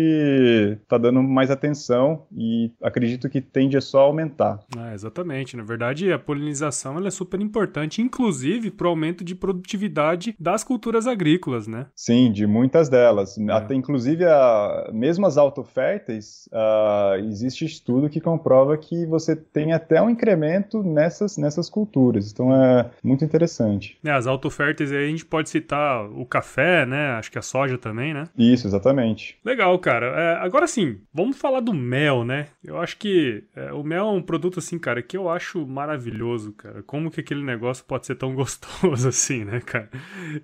está 0.83 0.99
dando 0.99 1.23
mais 1.23 1.51
atenção 1.51 2.23
e 2.37 2.71
acredito 2.83 3.29
que 3.29 3.41
tende 3.41 3.77
a 3.77 3.81
só 3.81 4.01
aumentar. 4.01 4.61
É, 4.77 4.95
exatamente. 4.95 5.57
Na 5.57 5.63
verdade, 5.63 6.13
a 6.13 6.19
polinização 6.19 7.05
é 7.05 7.11
super 7.11 7.41
importante, 7.41 8.01
inclusive 8.01 8.71
para 8.71 8.87
o 8.87 8.91
aumento 8.91 9.25
de 9.25 9.35
produtividade 9.35 10.35
das 10.39 10.65
culturas 10.65 11.07
agrícolas, 11.07 11.67
né? 11.67 11.87
Sim, 12.05 12.31
de 12.31 12.47
muitas 12.47 12.91
delas. 12.91 13.39
É. 13.39 13.51
Até, 13.51 13.75
inclusive, 13.75 14.27
a, 14.27 14.91
mesmo 14.93 15.25
as 15.25 15.39
autoférteis, 15.39 16.47
uh, 16.53 17.19
existe 17.31 17.65
estudo 17.65 18.11
que 18.11 18.21
comprova 18.21 18.77
que 18.77 19.07
você 19.07 19.35
tem 19.35 19.73
até 19.73 20.03
um 20.03 20.11
incremento 20.11 20.83
nessas, 20.83 21.39
nessas 21.39 21.71
culturas. 21.71 22.31
Então 22.31 22.55
é 22.55 22.91
muito 23.03 23.25
interessante. 23.25 23.97
É, 24.05 24.11
as 24.11 24.27
autoférteis 24.27 24.93
aí 24.93 25.07
a 25.07 25.09
gente 25.09 25.25
pode 25.25 25.49
citar 25.49 26.05
o 26.11 26.27
café, 26.27 26.85
né? 26.85 27.13
Acho 27.13 27.33
que 27.33 27.39
a 27.39 27.43
soja 27.43 27.79
também, 27.79 28.13
né? 28.13 28.29
Isso, 28.37 28.67
exatamente. 28.67 29.39
Legal, 29.43 29.79
cara. 29.79 30.09
É, 30.09 30.45
agora 30.45 30.67
sim, 30.67 30.99
vamos 31.11 31.39
falar 31.39 31.61
do 31.61 31.73
mel, 31.73 32.23
né? 32.23 32.49
Eu 32.63 32.77
acho 32.77 32.99
que 32.99 33.45
é, 33.57 33.73
o 33.73 33.83
mel 33.83 34.09
é 34.09 34.11
um 34.11 34.21
produto, 34.21 34.59
assim, 34.59 34.79
cara, 34.79 35.01
que 35.01 35.17
eu 35.17 35.31
acho 35.31 35.67
maravilhoso, 35.67 36.53
cara. 36.53 36.83
Como 36.83 37.11
que 37.11 37.21
aquele 37.21 37.43
negócio 37.43 37.83
pode 37.87 38.05
ser 38.05 38.17
tão 38.17 38.35
gostoso 38.37 39.09
assim, 39.09 39.43
né, 39.43 39.63
cara? 39.65 39.89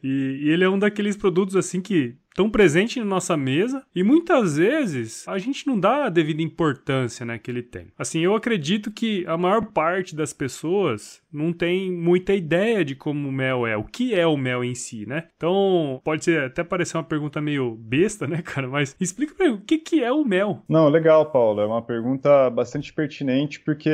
E, 0.02 0.40
e 0.44 0.48
ele 0.48 0.64
é 0.64 0.70
um 0.70 0.78
daqueles 0.78 1.18
produtos 1.18 1.49
produtos 1.50 1.56
assim 1.56 1.80
que 1.80 2.16
tão 2.34 2.50
presente 2.50 2.98
na 2.98 3.04
nossa 3.04 3.36
mesa 3.36 3.82
e 3.94 4.02
muitas 4.02 4.56
vezes 4.56 5.26
a 5.26 5.38
gente 5.38 5.66
não 5.66 5.78
dá 5.78 6.06
a 6.06 6.10
devida 6.10 6.42
importância 6.42 7.24
né, 7.26 7.38
que 7.38 7.50
ele 7.50 7.62
tem. 7.62 7.88
Assim, 7.98 8.20
eu 8.20 8.34
acredito 8.34 8.90
que 8.90 9.24
a 9.26 9.36
maior 9.36 9.66
parte 9.66 10.14
das 10.14 10.32
pessoas 10.32 11.20
não 11.32 11.52
tem 11.52 11.90
muita 11.92 12.34
ideia 12.34 12.84
de 12.84 12.94
como 12.94 13.28
o 13.28 13.32
mel 13.32 13.66
é, 13.66 13.76
o 13.76 13.84
que 13.84 14.14
é 14.14 14.26
o 14.26 14.36
mel 14.36 14.64
em 14.64 14.74
si, 14.74 15.06
né? 15.06 15.24
Então, 15.36 16.00
pode 16.04 16.24
ser 16.24 16.44
até 16.44 16.64
parecer 16.64 16.96
uma 16.96 17.04
pergunta 17.04 17.40
meio 17.40 17.76
besta, 17.76 18.26
né, 18.26 18.42
cara? 18.44 18.68
Mas 18.68 18.96
explica 19.00 19.34
pra 19.34 19.46
mim, 19.48 19.54
o 19.54 19.60
que, 19.60 19.78
que 19.78 20.02
é 20.02 20.12
o 20.12 20.24
mel? 20.24 20.62
Não, 20.68 20.88
legal, 20.88 21.30
Paulo. 21.30 21.60
É 21.60 21.66
uma 21.66 21.82
pergunta 21.82 22.50
bastante 22.50 22.92
pertinente 22.92 23.60
porque 23.60 23.90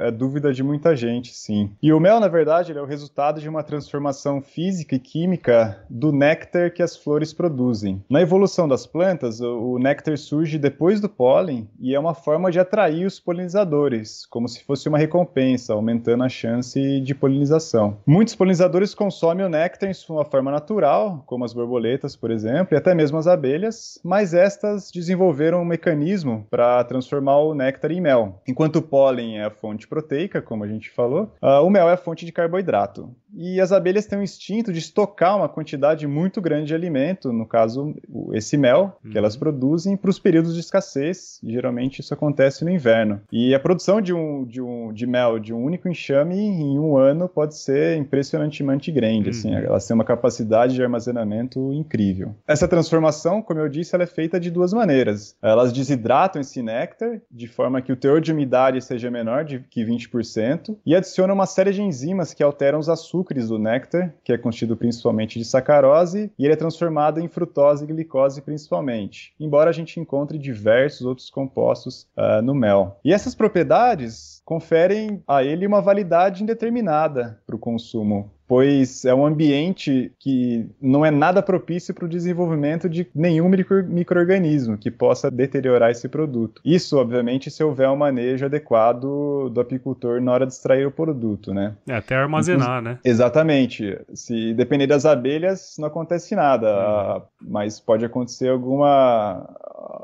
é 0.00 0.10
dúvida 0.10 0.52
de 0.52 0.62
muita 0.62 0.96
gente, 0.96 1.34
sim. 1.34 1.70
E 1.82 1.92
o 1.92 2.00
mel, 2.00 2.20
na 2.20 2.28
verdade, 2.28 2.72
é 2.72 2.80
o 2.80 2.86
resultado 2.86 3.40
de 3.40 3.48
uma 3.48 3.62
transformação 3.62 4.40
física 4.40 4.94
e 4.94 4.98
química 4.98 5.84
do 5.88 6.12
néctar 6.12 6.72
que 6.72 6.82
as 6.82 6.96
flores 6.96 7.32
produzem. 7.32 7.77
Na 8.08 8.20
evolução 8.20 8.66
das 8.66 8.86
plantas, 8.86 9.40
o 9.40 9.78
néctar 9.78 10.16
surge 10.18 10.58
depois 10.58 11.00
do 11.00 11.08
pólen 11.08 11.68
e 11.78 11.94
é 11.94 12.00
uma 12.00 12.14
forma 12.14 12.50
de 12.50 12.58
atrair 12.58 13.06
os 13.06 13.20
polinizadores, 13.20 14.26
como 14.26 14.48
se 14.48 14.64
fosse 14.64 14.88
uma 14.88 14.98
recompensa, 14.98 15.72
aumentando 15.72 16.24
a 16.24 16.28
chance 16.28 17.00
de 17.00 17.14
polinização. 17.14 17.98
Muitos 18.06 18.34
polinizadores 18.34 18.94
consomem 18.94 19.44
o 19.44 19.48
néctar 19.48 19.88
em 19.88 19.94
sua 19.94 20.24
forma 20.24 20.50
natural, 20.50 21.22
como 21.26 21.44
as 21.44 21.52
borboletas, 21.52 22.16
por 22.16 22.30
exemplo, 22.30 22.74
e 22.74 22.76
até 22.76 22.94
mesmo 22.94 23.18
as 23.18 23.26
abelhas, 23.26 23.98
mas 24.04 24.34
estas 24.34 24.90
desenvolveram 24.90 25.60
um 25.62 25.64
mecanismo 25.64 26.46
para 26.50 26.82
transformar 26.84 27.38
o 27.38 27.54
néctar 27.54 27.92
em 27.92 28.00
mel. 28.00 28.40
Enquanto 28.46 28.76
o 28.76 28.82
pólen 28.82 29.38
é 29.38 29.44
a 29.44 29.50
fonte 29.50 29.86
proteica, 29.86 30.40
como 30.40 30.64
a 30.64 30.68
gente 30.68 30.90
falou, 30.90 31.30
uh, 31.42 31.64
o 31.64 31.70
mel 31.70 31.88
é 31.88 31.92
a 31.92 31.96
fonte 31.96 32.24
de 32.24 32.32
carboidrato. 32.32 33.10
E 33.34 33.60
as 33.60 33.72
abelhas 33.72 34.06
têm 34.06 34.18
o 34.18 34.22
instinto 34.22 34.72
de 34.72 34.78
estocar 34.78 35.36
uma 35.36 35.48
quantidade 35.48 36.06
muito 36.06 36.40
grande 36.40 36.66
de 36.66 36.74
alimento, 36.74 37.32
no 37.32 37.46
caso, 37.46 37.94
esse 38.32 38.56
mel, 38.56 38.96
que 39.02 39.08
uhum. 39.08 39.18
elas 39.18 39.36
produzem, 39.36 39.96
para 39.96 40.10
os 40.10 40.18
períodos 40.18 40.54
de 40.54 40.60
escassez. 40.60 41.40
Geralmente 41.42 42.00
isso 42.00 42.14
acontece 42.14 42.64
no 42.64 42.70
inverno. 42.70 43.20
E 43.30 43.54
a 43.54 43.60
produção 43.60 44.00
de, 44.00 44.12
um, 44.12 44.44
de, 44.44 44.60
um, 44.60 44.92
de 44.92 45.06
mel 45.06 45.38
de 45.38 45.52
um 45.52 45.62
único 45.62 45.88
enxame 45.88 46.36
em 46.36 46.78
um 46.78 46.96
ano 46.96 47.28
pode 47.28 47.56
ser 47.56 47.96
impressionantemente 47.96 48.90
grande. 48.90 49.30
Assim, 49.30 49.50
uhum. 49.50 49.58
Assim, 49.58 49.66
elas 49.66 49.86
têm 49.86 49.94
uma 49.94 50.04
capacidade 50.04 50.74
de 50.74 50.82
armazenamento 50.82 51.72
incrível. 51.72 52.34
Essa 52.46 52.66
transformação, 52.66 53.42
como 53.42 53.60
eu 53.60 53.68
disse, 53.68 53.94
ela 53.94 54.04
é 54.04 54.06
feita 54.06 54.40
de 54.40 54.50
duas 54.50 54.72
maneiras. 54.72 55.36
Elas 55.42 55.72
desidratam 55.72 56.40
esse 56.40 56.62
néctar 56.62 57.20
de 57.30 57.46
forma 57.46 57.82
que 57.82 57.92
o 57.92 57.96
teor 57.96 58.20
de 58.20 58.32
umidade 58.32 58.80
seja 58.82 59.10
menor 59.10 59.44
de 59.44 59.60
que 59.70 59.84
20% 59.84 60.76
e 60.84 60.94
adicionam 60.94 61.34
uma 61.34 61.46
série 61.46 61.72
de 61.72 61.82
enzimas 61.82 62.32
que 62.34 62.42
alteram 62.42 62.78
os 62.78 62.88
açúcares 62.88 63.17
açúcares 63.18 63.48
do 63.48 63.58
néctar, 63.58 64.14
que 64.22 64.32
é 64.32 64.38
constituído 64.38 64.76
principalmente 64.76 65.38
de 65.38 65.44
sacarose, 65.44 66.30
e 66.38 66.44
ele 66.44 66.52
é 66.52 66.56
transformado 66.56 67.20
em 67.20 67.28
frutose 67.28 67.84
e 67.84 67.86
glicose 67.86 68.40
principalmente, 68.42 69.34
embora 69.40 69.70
a 69.70 69.72
gente 69.72 69.98
encontre 69.98 70.38
diversos 70.38 71.04
outros 71.04 71.28
compostos 71.28 72.06
uh, 72.16 72.40
no 72.42 72.54
mel. 72.54 72.98
E 73.04 73.12
essas 73.12 73.34
propriedades 73.34 74.37
conferem 74.48 75.22
a 75.28 75.44
ele 75.44 75.66
uma 75.66 75.82
validade 75.82 76.42
indeterminada 76.42 77.38
para 77.46 77.54
o 77.54 77.58
consumo 77.58 78.30
pois 78.48 79.04
é 79.04 79.14
um 79.14 79.26
ambiente 79.26 80.10
que 80.18 80.66
não 80.80 81.04
é 81.04 81.10
nada 81.10 81.42
propício 81.42 81.92
para 81.92 82.06
o 82.06 82.08
desenvolvimento 82.08 82.88
de 82.88 83.06
nenhum 83.14 83.46
micro 83.46 83.84
microorganismo 83.84 84.78
que 84.78 84.90
possa 84.90 85.30
deteriorar 85.30 85.90
esse 85.90 86.08
produto. 86.08 86.62
Isso, 86.64 86.96
obviamente, 86.96 87.50
se 87.50 87.62
houver 87.62 87.90
um 87.90 87.96
manejo 87.96 88.46
adequado 88.46 89.50
do 89.50 89.60
apicultor 89.60 90.20
na 90.22 90.32
hora 90.32 90.46
de 90.46 90.54
extrair 90.54 90.86
o 90.86 90.90
produto, 90.90 91.52
né? 91.52 91.74
É, 91.86 91.96
até 91.96 92.16
armazenar, 92.16 92.80
né? 92.80 92.98
Exatamente. 93.04 93.98
Se 94.14 94.54
depender 94.54 94.86
das 94.86 95.04
abelhas, 95.04 95.76
não 95.78 95.88
acontece 95.88 96.34
nada, 96.34 97.18
hum. 97.18 97.22
mas 97.42 97.78
pode 97.78 98.04
acontecer 98.04 98.48
alguma 98.48 99.46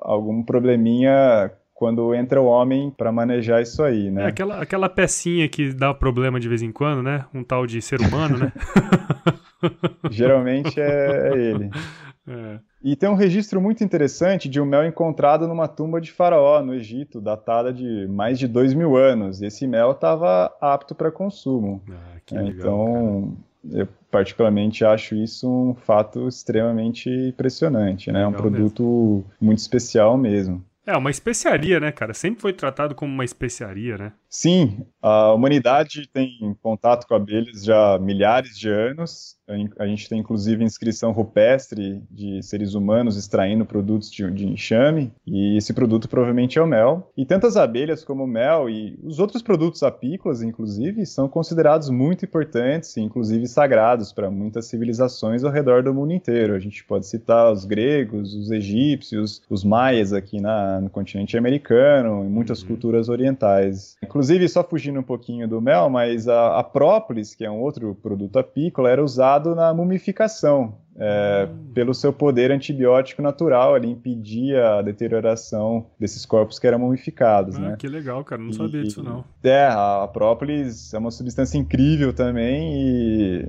algum 0.03 0.43
probleminha 0.43 1.51
quando 1.75 2.15
entra 2.15 2.41
o 2.41 2.47
homem 2.47 2.91
para 2.97 3.11
manejar 3.11 3.61
isso 3.61 3.83
aí, 3.83 4.11
né? 4.11 4.23
É 4.23 4.27
aquela, 4.29 4.63
aquela 4.63 4.89
pecinha 4.89 5.49
que 5.49 5.75
dá 5.75 5.93
problema 5.93 6.39
de 6.39 6.49
vez 6.49 6.63
em 6.63 6.71
quando, 6.71 7.03
né? 7.03 7.27
Um 7.35 7.43
tal 7.43 7.67
de 7.67 7.83
ser 7.83 8.01
humano, 8.01 8.39
né? 8.39 8.53
Geralmente 10.09 10.81
é, 10.81 11.31
é 11.33 11.37
ele. 11.37 11.71
É. 12.27 12.59
E 12.83 12.97
tem 12.97 13.07
um 13.07 13.15
registro 13.15 13.61
muito 13.61 13.85
interessante 13.85 14.49
de 14.49 14.59
um 14.59 14.65
mel 14.65 14.87
encontrado 14.87 15.47
numa 15.47 15.69
tumba 15.69 16.01
de 16.01 16.11
faraó 16.11 16.63
no 16.63 16.75
Egito, 16.75 17.21
datada 17.21 17.71
de 17.71 18.07
mais 18.09 18.39
de 18.39 18.49
dois 18.49 18.73
mil 18.73 18.97
anos. 18.97 19.43
E 19.43 19.47
esse 19.47 19.67
mel 19.67 19.91
estava 19.91 20.51
apto 20.59 20.95
para 20.95 21.13
consumo. 21.13 21.83
Ah, 21.87 21.95
é, 22.33 22.41
legal, 22.41 22.51
então, 22.51 23.37
cara. 23.63 23.83
eu 23.83 23.89
particularmente 24.11 24.87
acho 24.87 25.15
isso 25.15 25.47
um 25.47 25.75
fato 25.75 26.27
extremamente 26.27 27.11
impressionante, 27.11 28.11
né? 28.11 28.23
É 28.23 28.27
um 28.27 28.33
produto 28.33 28.83
mesmo. 28.83 29.25
muito 29.39 29.59
especial 29.59 30.17
mesmo. 30.17 30.65
É, 30.87 30.97
uma 30.97 31.11
especiaria, 31.11 31.81
né, 31.81 31.91
cara? 31.91 32.13
Sempre 32.13 32.43
foi 32.43 32.53
tratado 32.53 32.95
como 32.95 33.13
uma 33.13 33.25
especiaria, 33.25 33.97
né? 33.97 34.13
Sim, 34.29 34.85
a 35.01 35.33
humanidade 35.33 36.09
tem 36.13 36.57
contato 36.61 37.07
com 37.07 37.15
abelhas 37.15 37.65
já 37.65 37.95
há 37.95 37.99
milhares 37.99 38.59
de 38.59 38.69
anos. 38.69 39.37
A 39.79 39.87
gente 39.87 40.09
tem 40.09 40.19
inclusive 40.19 40.65
inscrição 40.65 41.13
rupestre 41.13 42.03
de 42.11 42.43
seres 42.43 42.75
humanos 42.75 43.17
extraindo 43.17 43.65
produtos 43.67 44.11
de, 44.11 44.29
de, 44.31 44.47
enxame, 44.47 45.13
e 45.27 45.57
esse 45.57 45.75
produto 45.75 46.09
provavelmente 46.09 46.59
é 46.59 46.63
o 46.63 46.67
mel. 46.67 47.13
E 47.17 47.27
tantas 47.27 47.57
abelhas 47.57 48.03
como 48.03 48.25
o 48.25 48.27
mel 48.27 48.69
e 48.69 48.99
os 49.05 49.19
outros 49.19 49.43
produtos 49.43 49.83
apícolas, 49.83 50.43
inclusive, 50.43 51.05
são 51.07 51.29
considerados 51.29 51.91
muito 51.91 52.25
importantes, 52.25 52.97
inclusive 52.97 53.47
sagrados 53.47 54.13
para 54.13 54.31
muitas 54.31 54.67
civilizações 54.67 55.45
ao 55.45 55.53
redor 55.53 55.83
do 55.83 55.95
mundo 55.95 56.13
inteiro. 56.13 56.55
A 56.55 56.59
gente 56.59 56.83
pode 56.85 57.07
citar 57.07 57.53
os 57.53 57.65
gregos, 57.65 58.35
os 58.35 58.51
egípcios, 58.51 59.43
os 59.49 59.63
maias 59.63 60.13
aqui 60.13 60.41
na, 60.41 60.74
no 60.81 60.91
continente 60.91 61.37
americano 61.37 62.25
e 62.25 62.29
muitas 62.29 62.63
uhum. 62.63 62.69
culturas 62.69 63.09
orientais. 63.09 63.97
Inclusive, 64.03 64.49
só 64.49 64.63
fugindo 64.63 65.01
um 65.01 65.03
pouquinho 65.03 65.49
do 65.49 65.61
mel, 65.61 65.89
mas 65.91 66.29
a, 66.29 66.59
a 66.59 66.65
própolis, 66.65 67.35
que 67.35 67.45
é 67.45 67.51
um 67.51 67.61
outro 67.61 67.95
produto 67.95 68.39
apícola, 68.39 68.91
era 68.91 69.03
usado 69.03 69.55
na 69.55 69.73
mumificação. 69.73 70.77
É, 70.97 71.49
hum. 71.51 71.73
pelo 71.75 71.93
seu 71.93 72.13
poder 72.13 72.53
antibiótico 72.53 73.21
natural, 73.21 73.77
ele 73.77 73.89
impedia 73.89 74.79
a 74.79 74.83
deterioração 74.83 75.87
desses 75.99 76.25
corpos 76.25 76.57
que 76.61 76.69
eram 76.69 76.79
mumificados, 76.79 77.57
ah, 77.57 77.61
né? 77.61 77.77
Que 77.77 77.89
legal, 77.89 78.23
cara, 78.23 78.41
não 78.41 78.53
sabia 78.53 78.85
disso 78.85 79.03
não. 79.03 79.25
É, 79.43 79.67
a 79.67 80.09
própolis 80.13 80.95
é 80.95 80.99
uma 80.99 81.11
substância 81.11 81.59
incrível 81.59 82.13
também 82.13 82.77
e 82.77 83.49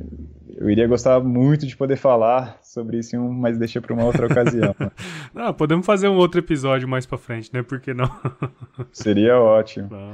eu 0.55 0.69
iria 0.69 0.87
gostar 0.87 1.19
muito 1.19 1.65
de 1.65 1.75
poder 1.75 1.97
falar 1.97 2.57
sobre 2.61 2.99
isso, 2.99 3.17
mas 3.19 3.57
deixa 3.57 3.81
para 3.81 3.93
uma 3.93 4.05
outra 4.05 4.25
ocasião. 4.25 4.75
não, 5.33 5.53
podemos 5.53 5.85
fazer 5.85 6.07
um 6.07 6.15
outro 6.15 6.39
episódio 6.39 6.87
mais 6.87 7.05
para 7.05 7.17
frente, 7.17 7.49
né? 7.53 7.61
Por 7.61 7.79
que 7.79 7.93
não? 7.93 8.09
Seria 8.91 9.39
ótimo. 9.39 9.89
Ah, 9.91 10.13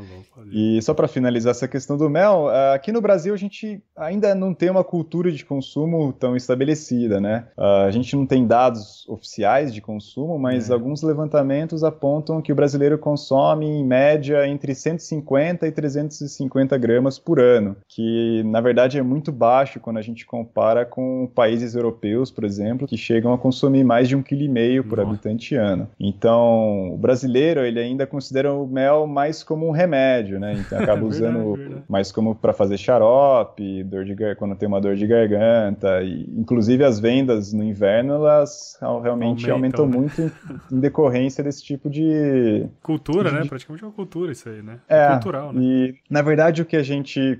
e 0.51 0.81
só 0.81 0.93
para 0.93 1.07
finalizar 1.07 1.51
essa 1.51 1.67
questão 1.67 1.97
do 1.97 2.09
mel, 2.09 2.47
aqui 2.73 2.91
no 2.91 3.01
Brasil 3.01 3.33
a 3.33 3.37
gente 3.37 3.81
ainda 3.95 4.33
não 4.33 4.53
tem 4.53 4.69
uma 4.69 4.83
cultura 4.83 5.31
de 5.31 5.45
consumo 5.45 6.11
tão 6.13 6.35
estabelecida, 6.35 7.19
né? 7.19 7.47
A 7.57 7.91
gente 7.91 8.15
não 8.15 8.25
tem 8.25 8.45
dados 8.45 9.07
oficiais 9.07 9.73
de 9.73 9.81
consumo, 9.81 10.37
mas 10.39 10.69
é. 10.69 10.73
alguns 10.73 11.01
levantamentos 11.03 11.83
apontam 11.83 12.41
que 12.41 12.51
o 12.51 12.55
brasileiro 12.55 12.97
consome 12.97 13.65
em 13.65 13.85
média 13.85 14.47
entre 14.47 14.73
150 14.73 15.67
e 15.67 15.71
350 15.71 16.77
gramas 16.77 17.19
por 17.19 17.39
ano, 17.39 17.75
que 17.87 18.43
na 18.45 18.61
verdade 18.61 18.97
é 18.97 19.01
muito 19.01 19.31
baixo 19.31 19.79
quando 19.79 19.97
a 19.97 20.01
gente 20.01 20.25
compara 20.31 20.85
com 20.85 21.29
países 21.35 21.75
europeus, 21.75 22.31
por 22.31 22.45
exemplo, 22.45 22.87
que 22.87 22.95
chegam 22.95 23.33
a 23.33 23.37
consumir 23.37 23.83
mais 23.83 24.07
de 24.07 24.15
um 24.15 24.23
quilo 24.23 24.43
e 24.43 24.47
meio 24.47 24.81
por 24.81 24.97
Nossa. 24.97 25.09
habitante 25.09 25.55
ano. 25.55 25.89
Então, 25.99 26.93
o 26.93 26.97
brasileiro 26.97 27.65
ele 27.65 27.81
ainda 27.81 28.07
considera 28.07 28.53
o 28.53 28.65
mel 28.65 29.05
mais 29.05 29.43
como 29.43 29.67
um 29.67 29.71
remédio, 29.71 30.39
né? 30.39 30.53
Então 30.53 30.79
acaba 30.79 31.05
usando 31.05 31.55
verdade, 31.55 31.83
mais 31.89 32.13
como 32.13 32.33
para 32.33 32.53
fazer 32.53 32.77
xarope, 32.77 33.83
dor 33.83 34.05
de 34.05 34.15
quando 34.37 34.55
tem 34.55 34.69
uma 34.69 34.79
dor 34.79 34.95
de 34.95 35.05
garganta, 35.05 36.01
e 36.01 36.25
inclusive 36.37 36.81
as 36.85 36.97
vendas 36.97 37.51
no 37.51 37.61
inverno 37.61 38.13
elas 38.13 38.79
realmente 39.03 39.51
aumentam, 39.51 39.83
aumentam 39.83 39.87
né? 39.87 39.97
muito 39.97 40.21
em, 40.21 40.77
em, 40.77 40.79
decorrência 40.79 41.43
desse 41.43 41.61
tipo 41.61 41.89
de 41.89 42.67
cultura, 42.81 43.31
de, 43.31 43.35
né? 43.35 43.45
Praticamente 43.49 43.83
uma 43.83 43.91
cultura 43.91 44.31
isso 44.31 44.47
aí, 44.47 44.61
né? 44.61 44.79
É, 44.87 45.07
é 45.07 45.11
cultural, 45.11 45.51
né? 45.51 45.61
E 45.61 45.95
na 46.09 46.21
verdade 46.21 46.61
o 46.61 46.65
que 46.65 46.77
a 46.77 46.83
gente 46.83 47.37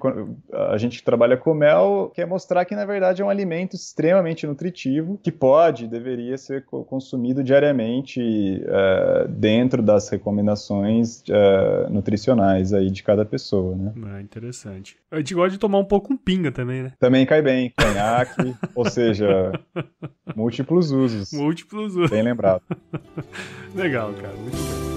a 0.51 0.77
gente 0.77 1.01
trabalha 1.01 1.37
com 1.37 1.53
mel 1.53 2.11
quer 2.13 2.27
mostrar 2.27 2.65
que 2.65 2.75
na 2.80 2.80
verdade 2.85 3.21
é 3.21 3.25
um 3.25 3.29
alimento 3.29 3.75
extremamente 3.75 4.45
nutritivo 4.45 5.19
que 5.21 5.31
pode, 5.31 5.87
deveria 5.87 6.37
ser 6.37 6.63
consumido 6.65 7.43
diariamente 7.43 8.19
uh, 8.19 9.27
dentro 9.27 9.81
das 9.81 10.09
recomendações 10.09 11.23
uh, 11.29 11.89
nutricionais 11.89 12.73
aí 12.73 12.89
de 12.89 13.03
cada 13.03 13.25
pessoa, 13.25 13.75
né? 13.75 13.93
É 14.17 14.21
interessante. 14.21 14.97
A 15.09 15.17
gente 15.17 15.33
gosta 15.33 15.51
de 15.51 15.57
tomar 15.57 15.79
um 15.79 15.85
pouco 15.85 16.09
com 16.09 16.17
pinga 16.17 16.51
também, 16.51 16.83
né? 16.83 16.93
Também 16.99 17.25
cai 17.25 17.41
bem, 17.41 17.73
conhaque, 17.77 18.55
ou 18.75 18.89
seja, 18.89 19.51
múltiplos 20.35 20.91
usos. 20.91 21.31
Múltiplos 21.33 21.95
usos. 21.95 22.09
Bem 22.09 22.23
lembrado. 22.23 22.63
Legal, 23.75 24.13
cara, 24.13 24.35
muito 24.35 24.57
bem. 24.57 24.91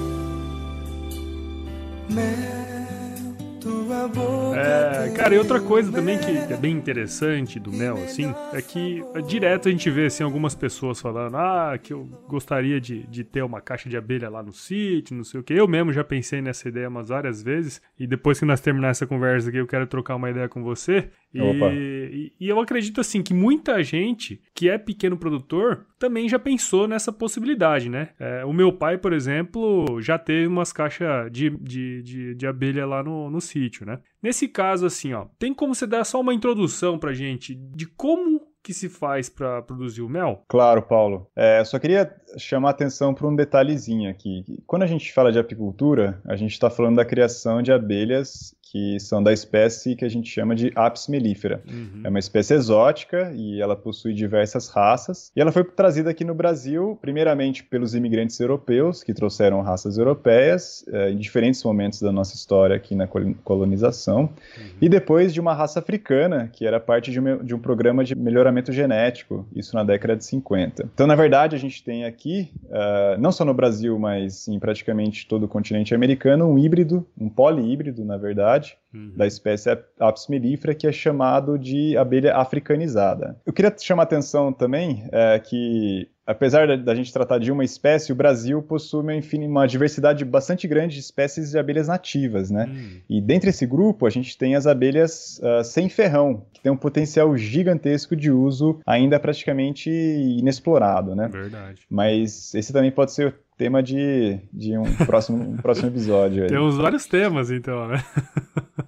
É, 4.56 5.10
cara, 5.16 5.34
e 5.34 5.38
outra 5.38 5.60
coisa 5.60 5.90
também 5.90 6.18
que 6.18 6.52
é 6.52 6.56
bem 6.56 6.72
interessante 6.72 7.58
do 7.58 7.72
mel, 7.72 7.96
assim, 7.96 8.32
é 8.52 8.62
que 8.62 9.02
é 9.14 9.20
direto 9.20 9.68
a 9.68 9.70
gente 9.70 9.90
vê, 9.90 10.06
assim, 10.06 10.22
algumas 10.22 10.54
pessoas 10.54 11.00
falando, 11.00 11.36
ah, 11.36 11.78
que 11.82 11.92
eu 11.92 12.04
gostaria 12.28 12.80
de, 12.80 13.06
de 13.06 13.24
ter 13.24 13.42
uma 13.42 13.60
caixa 13.60 13.88
de 13.88 13.96
abelha 13.96 14.28
lá 14.28 14.42
no 14.42 14.52
sítio, 14.52 15.16
não 15.16 15.24
sei 15.24 15.40
o 15.40 15.42
que. 15.42 15.52
Eu 15.52 15.66
mesmo 15.66 15.92
já 15.92 16.04
pensei 16.04 16.40
nessa 16.40 16.68
ideia 16.68 16.88
umas 16.88 17.08
várias 17.08 17.42
vezes, 17.42 17.82
e 17.98 18.06
depois 18.06 18.38
que 18.38 18.44
nós 18.44 18.60
terminar 18.60 18.88
essa 18.88 19.06
conversa 19.06 19.48
aqui, 19.48 19.58
eu 19.58 19.66
quero 19.66 19.86
trocar 19.86 20.16
uma 20.16 20.30
ideia 20.30 20.48
com 20.48 20.62
você. 20.62 21.10
E, 21.34 21.40
e, 21.40 22.32
e, 22.38 22.48
eu 22.48 22.60
acredito, 22.60 23.00
assim, 23.00 23.20
que 23.20 23.34
muita 23.34 23.82
gente 23.82 24.40
que 24.54 24.68
é 24.68 24.78
pequeno 24.78 25.16
produtor 25.16 25.84
também 25.98 26.28
já 26.28 26.38
pensou 26.38 26.86
nessa 26.86 27.12
possibilidade, 27.12 27.88
né? 27.88 28.10
É, 28.20 28.44
o 28.44 28.52
meu 28.52 28.72
pai, 28.72 28.98
por 28.98 29.12
exemplo, 29.12 30.00
já 30.00 30.16
teve 30.16 30.46
umas 30.46 30.72
caixas 30.72 31.30
de, 31.32 31.50
de, 31.50 32.02
de, 32.02 32.34
de 32.36 32.46
abelha 32.46 32.86
lá 32.86 33.02
no, 33.02 33.28
no 33.30 33.40
sítio, 33.40 33.83
né? 33.84 34.00
Nesse 34.22 34.48
caso, 34.48 34.86
assim, 34.86 35.12
ó, 35.12 35.26
tem 35.38 35.52
como 35.54 35.74
você 35.74 35.86
dar 35.86 36.04
só 36.04 36.20
uma 36.20 36.34
introdução 36.34 36.98
pra 36.98 37.12
gente 37.12 37.54
de 37.54 37.86
como 37.86 38.40
que 38.62 38.72
se 38.72 38.88
faz 38.88 39.28
para 39.28 39.60
produzir 39.60 40.00
o 40.00 40.08
mel? 40.08 40.42
Claro, 40.48 40.80
Paulo. 40.80 41.30
É, 41.36 41.62
só 41.64 41.78
queria 41.78 42.10
chamar 42.38 42.70
atenção 42.70 43.12
para 43.12 43.28
um 43.28 43.36
detalhezinho 43.36 44.10
aqui. 44.10 44.42
Quando 44.66 44.84
a 44.84 44.86
gente 44.86 45.12
fala 45.12 45.30
de 45.30 45.38
apicultura, 45.38 46.20
a 46.24 46.34
gente 46.34 46.52
está 46.52 46.70
falando 46.70 46.96
da 46.96 47.04
criação 47.04 47.60
de 47.60 47.70
abelhas 47.70 48.54
que 48.74 48.98
são 48.98 49.22
da 49.22 49.32
espécie 49.32 49.94
que 49.94 50.04
a 50.04 50.08
gente 50.08 50.28
chama 50.28 50.52
de 50.52 50.72
Apis 50.74 51.06
mellifera. 51.06 51.62
Uhum. 51.64 52.00
É 52.02 52.08
uma 52.08 52.18
espécie 52.18 52.54
exótica 52.54 53.32
e 53.32 53.62
ela 53.62 53.76
possui 53.76 54.12
diversas 54.12 54.68
raças. 54.68 55.30
E 55.36 55.40
ela 55.40 55.52
foi 55.52 55.62
trazida 55.62 56.10
aqui 56.10 56.24
no 56.24 56.34
Brasil, 56.34 56.98
primeiramente 57.00 57.62
pelos 57.62 57.94
imigrantes 57.94 58.40
europeus, 58.40 59.04
que 59.04 59.14
trouxeram 59.14 59.60
raças 59.60 59.96
europeias 59.96 60.84
é, 60.88 61.12
em 61.12 61.16
diferentes 61.16 61.62
momentos 61.62 62.02
da 62.02 62.10
nossa 62.10 62.34
história 62.34 62.74
aqui 62.74 62.96
na 62.96 63.06
colonização, 63.44 64.22
uhum. 64.22 64.64
e 64.82 64.88
depois 64.88 65.32
de 65.32 65.40
uma 65.40 65.54
raça 65.54 65.78
africana, 65.78 66.50
que 66.52 66.66
era 66.66 66.80
parte 66.80 67.12
de 67.12 67.20
um, 67.20 67.44
de 67.44 67.54
um 67.54 67.60
programa 67.60 68.02
de 68.02 68.16
melhoramento 68.16 68.72
genético, 68.72 69.46
isso 69.54 69.76
na 69.76 69.84
década 69.84 70.16
de 70.16 70.24
50. 70.24 70.90
Então, 70.92 71.06
na 71.06 71.14
verdade, 71.14 71.54
a 71.54 71.60
gente 71.60 71.80
tem 71.84 72.06
aqui, 72.06 72.50
uh, 72.64 73.20
não 73.20 73.30
só 73.30 73.44
no 73.44 73.54
Brasil, 73.54 73.96
mas 74.00 74.48
em 74.48 74.58
praticamente 74.58 75.28
todo 75.28 75.44
o 75.44 75.48
continente 75.48 75.94
americano, 75.94 76.48
um 76.48 76.58
híbrido, 76.58 77.06
um 77.16 77.28
polihíbrido, 77.28 78.04
na 78.04 78.16
verdade, 78.16 78.63
uhum. 78.92 79.12
da 79.16 79.26
espécie 79.26 79.70
Apis 79.98 80.26
mellifera, 80.28 80.74
que 80.74 80.86
é 80.86 80.92
chamado 80.92 81.58
de 81.58 81.96
abelha 81.96 82.36
africanizada. 82.36 83.36
Eu 83.44 83.52
queria 83.52 83.74
chamar 83.78 84.02
a 84.02 84.04
atenção 84.04 84.52
também 84.52 85.08
é, 85.12 85.38
que 85.38 86.08
apesar 86.26 86.78
da, 86.78 86.94
gente 86.94 87.12
tratar 87.12 87.38
de 87.38 87.52
uma 87.52 87.64
espécie, 87.64 88.12
o 88.12 88.14
Brasil 88.14 88.62
possui 88.62 89.00
uma, 89.00 89.14
enfim, 89.14 89.46
uma 89.46 89.66
diversidade 89.66 90.24
bastante 90.24 90.66
grande 90.66 90.94
de 90.94 91.00
espécies 91.00 91.50
de 91.50 91.58
abelhas 91.58 91.88
nativas, 91.88 92.50
né? 92.50 92.66
Hum. 92.68 93.00
E 93.08 93.20
dentre 93.20 93.50
esse 93.50 93.66
grupo, 93.66 94.06
a 94.06 94.10
gente 94.10 94.36
tem 94.36 94.56
as 94.56 94.66
abelhas 94.66 95.40
uh, 95.40 95.62
sem 95.62 95.88
ferrão, 95.88 96.46
que 96.52 96.60
tem 96.60 96.72
um 96.72 96.76
potencial 96.76 97.36
gigantesco 97.36 98.16
de 98.16 98.30
uso 98.30 98.80
ainda 98.86 99.20
praticamente 99.20 99.90
inexplorado, 99.90 101.14
né? 101.14 101.28
Verdade. 101.28 101.82
Mas 101.90 102.54
esse 102.54 102.72
também 102.72 102.90
pode 102.90 103.12
ser 103.12 103.34
tema 103.56 103.82
de, 103.82 104.38
de 104.52 104.76
um, 104.76 104.84
próximo, 105.06 105.38
um 105.38 105.56
próximo 105.56 105.88
episódio. 105.88 106.42
Aí. 106.42 106.48
Temos 106.48 106.76
vários 106.76 107.06
temas, 107.06 107.50
então, 107.50 107.88
né? 107.88 108.04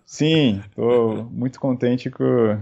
Sim, 0.05 0.61
estou 0.69 1.25
muito 1.31 1.61
contente 1.61 2.11
com 2.11 2.59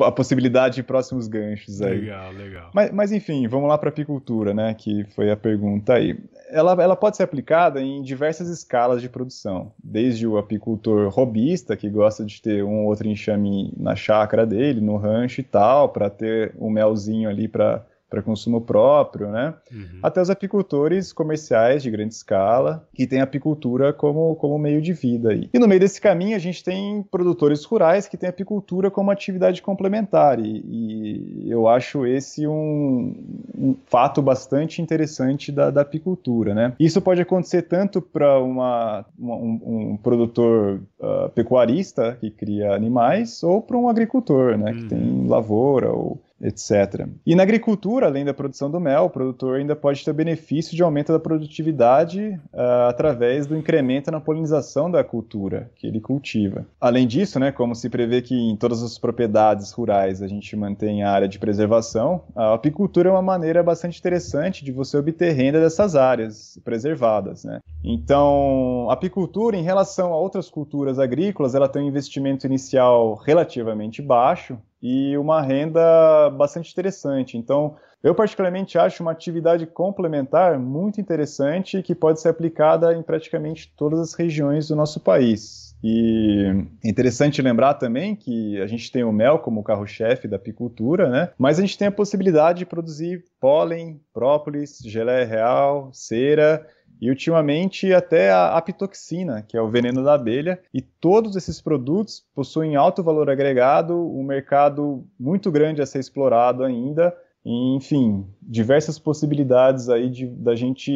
a 0.00 0.12
possibilidade 0.12 0.76
de 0.76 0.82
próximos 0.82 1.26
ganchos 1.26 1.80
aí. 1.80 2.00
Legal, 2.00 2.32
legal. 2.32 2.70
Mas, 2.74 2.90
mas 2.92 3.12
enfim, 3.12 3.46
vamos 3.48 3.68
lá 3.68 3.78
para 3.78 3.88
apicultura, 3.88 4.52
né? 4.52 4.74
Que 4.74 5.04
foi 5.14 5.30
a 5.30 5.36
pergunta 5.36 5.94
aí. 5.94 6.18
Ela, 6.50 6.72
ela 6.82 6.96
pode 6.96 7.16
ser 7.16 7.22
aplicada 7.22 7.80
em 7.80 8.02
diversas 8.02 8.48
escalas 8.48 9.00
de 9.00 9.08
produção, 9.08 9.72
desde 9.82 10.26
o 10.26 10.36
apicultor 10.36 11.08
robista, 11.08 11.76
que 11.76 11.88
gosta 11.88 12.24
de 12.24 12.40
ter 12.42 12.64
um 12.64 12.82
ou 12.82 12.88
outro 12.88 13.08
enxame 13.08 13.72
na 13.76 13.94
chácara 13.94 14.44
dele, 14.44 14.80
no 14.80 14.96
rancho 14.96 15.40
e 15.40 15.44
tal, 15.44 15.88
para 15.88 16.10
ter 16.10 16.54
um 16.58 16.70
melzinho 16.70 17.28
ali 17.28 17.48
para 17.48 17.84
para 18.10 18.22
consumo 18.22 18.60
próprio, 18.60 19.28
né? 19.28 19.54
Uhum. 19.72 20.00
Até 20.02 20.20
os 20.20 20.28
apicultores 20.28 21.12
comerciais 21.12 21.82
de 21.82 21.90
grande 21.90 22.12
escala, 22.12 22.84
que 22.92 23.06
têm 23.06 23.20
apicultura 23.20 23.92
como, 23.92 24.34
como 24.34 24.58
meio 24.58 24.82
de 24.82 24.92
vida. 24.92 25.30
Aí. 25.30 25.48
E 25.54 25.58
no 25.58 25.68
meio 25.68 25.80
desse 25.80 26.00
caminho, 26.00 26.34
a 26.34 26.40
gente 26.40 26.64
tem 26.64 27.02
produtores 27.04 27.64
rurais 27.64 28.08
que 28.08 28.16
têm 28.16 28.28
apicultura 28.28 28.90
como 28.90 29.12
atividade 29.12 29.62
complementar, 29.62 30.40
e, 30.40 31.44
e 31.46 31.50
eu 31.50 31.68
acho 31.68 32.04
esse 32.04 32.46
um, 32.46 33.14
um 33.56 33.76
fato 33.86 34.20
bastante 34.20 34.82
interessante 34.82 35.52
da, 35.52 35.70
da, 35.70 35.82
apicultura, 35.82 36.54
né? 36.54 36.74
Isso 36.80 37.00
pode 37.00 37.22
acontecer 37.22 37.62
tanto 37.62 38.02
para 38.02 38.40
uma, 38.40 39.04
uma, 39.16 39.36
um, 39.36 39.60
um 39.92 39.96
produtor 39.96 40.80
uh, 40.98 41.28
pecuarista 41.30 42.16
que 42.20 42.30
cria 42.30 42.74
animais, 42.74 43.42
ou 43.44 43.62
para 43.62 43.76
um 43.76 43.88
agricultor, 43.88 44.58
né, 44.58 44.72
que 44.72 44.82
uhum. 44.82 44.88
tem 44.88 45.26
lavoura 45.28 45.92
ou 45.92 46.20
etc. 46.40 47.06
E 47.26 47.34
na 47.34 47.42
agricultura, 47.42 48.06
além 48.06 48.24
da 48.24 48.32
produção 48.32 48.70
do 48.70 48.80
mel, 48.80 49.04
o 49.04 49.10
produtor 49.10 49.58
ainda 49.58 49.76
pode 49.76 50.04
ter 50.04 50.12
benefício 50.12 50.74
de 50.74 50.82
aumento 50.82 51.12
da 51.12 51.18
produtividade 51.18 52.40
uh, 52.52 52.88
através 52.88 53.46
do 53.46 53.56
incremento 53.56 54.10
na 54.10 54.20
polinização 54.20 54.90
da 54.90 55.04
cultura 55.04 55.70
que 55.76 55.86
ele 55.86 56.00
cultiva. 56.00 56.66
Além 56.80 57.06
disso, 57.06 57.38
né, 57.38 57.52
como 57.52 57.74
se 57.74 57.88
prevê 57.88 58.22
que 58.22 58.34
em 58.34 58.56
todas 58.56 58.82
as 58.82 58.98
propriedades 58.98 59.72
rurais 59.72 60.22
a 60.22 60.28
gente 60.28 60.56
mantém 60.56 61.02
a 61.02 61.10
área 61.10 61.28
de 61.28 61.38
preservação, 61.38 62.22
a 62.34 62.54
apicultura 62.54 63.08
é 63.08 63.12
uma 63.12 63.22
maneira 63.22 63.62
bastante 63.62 63.98
interessante 63.98 64.64
de 64.64 64.72
você 64.72 64.96
obter 64.96 65.32
renda 65.32 65.60
dessas 65.60 65.94
áreas 65.94 66.58
preservadas. 66.64 67.44
Né? 67.44 67.60
Então, 67.84 68.88
a 68.88 68.94
apicultura, 68.94 69.56
em 69.56 69.62
relação 69.62 70.12
a 70.12 70.16
outras 70.16 70.48
culturas 70.48 70.98
agrícolas, 70.98 71.54
ela 71.54 71.68
tem 71.68 71.82
um 71.82 71.88
investimento 71.88 72.46
inicial 72.46 73.14
relativamente 73.14 74.02
baixo, 74.02 74.58
e 74.82 75.16
uma 75.18 75.42
renda 75.42 76.30
bastante 76.30 76.70
interessante. 76.70 77.36
Então, 77.36 77.76
eu 78.02 78.14
particularmente 78.14 78.78
acho 78.78 79.02
uma 79.02 79.12
atividade 79.12 79.66
complementar 79.66 80.58
muito 80.58 81.00
interessante 81.00 81.82
que 81.82 81.94
pode 81.94 82.20
ser 82.20 82.30
aplicada 82.30 82.94
em 82.94 83.02
praticamente 83.02 83.72
todas 83.76 84.00
as 84.00 84.14
regiões 84.14 84.68
do 84.68 84.76
nosso 84.76 85.00
país. 85.00 85.70
E 85.82 86.44
é 86.84 86.88
interessante 86.88 87.40
lembrar 87.40 87.74
também 87.74 88.14
que 88.14 88.60
a 88.60 88.66
gente 88.66 88.90
tem 88.92 89.02
o 89.02 89.12
mel 89.12 89.38
como 89.38 89.62
carro-chefe 89.62 90.28
da 90.28 90.36
apicultura, 90.36 91.08
né? 91.08 91.30
Mas 91.38 91.58
a 91.58 91.62
gente 91.62 91.78
tem 91.78 91.88
a 91.88 91.92
possibilidade 91.92 92.60
de 92.60 92.66
produzir 92.66 93.24
pólen, 93.40 94.00
própolis, 94.12 94.78
geleia 94.84 95.24
real, 95.24 95.90
cera 95.92 96.66
e 97.00 97.08
ultimamente 97.08 97.92
até 97.92 98.30
a 98.30 98.56
apitoxina, 98.56 99.42
que 99.42 99.56
é 99.56 99.62
o 99.62 99.70
veneno 99.70 100.04
da 100.04 100.14
abelha, 100.14 100.60
e 100.72 100.82
todos 100.82 101.34
esses 101.34 101.60
produtos 101.60 102.24
possuem 102.34 102.76
alto 102.76 103.02
valor 103.02 103.30
agregado, 103.30 103.94
um 103.96 104.22
mercado 104.22 105.04
muito 105.18 105.50
grande 105.50 105.80
a 105.80 105.86
ser 105.86 106.00
explorado 106.00 106.62
ainda, 106.62 107.16
enfim, 107.44 108.26
diversas 108.50 108.98
possibilidades 108.98 109.88
aí 109.88 110.10
de 110.10 110.26
da 110.26 110.56
gente 110.56 110.92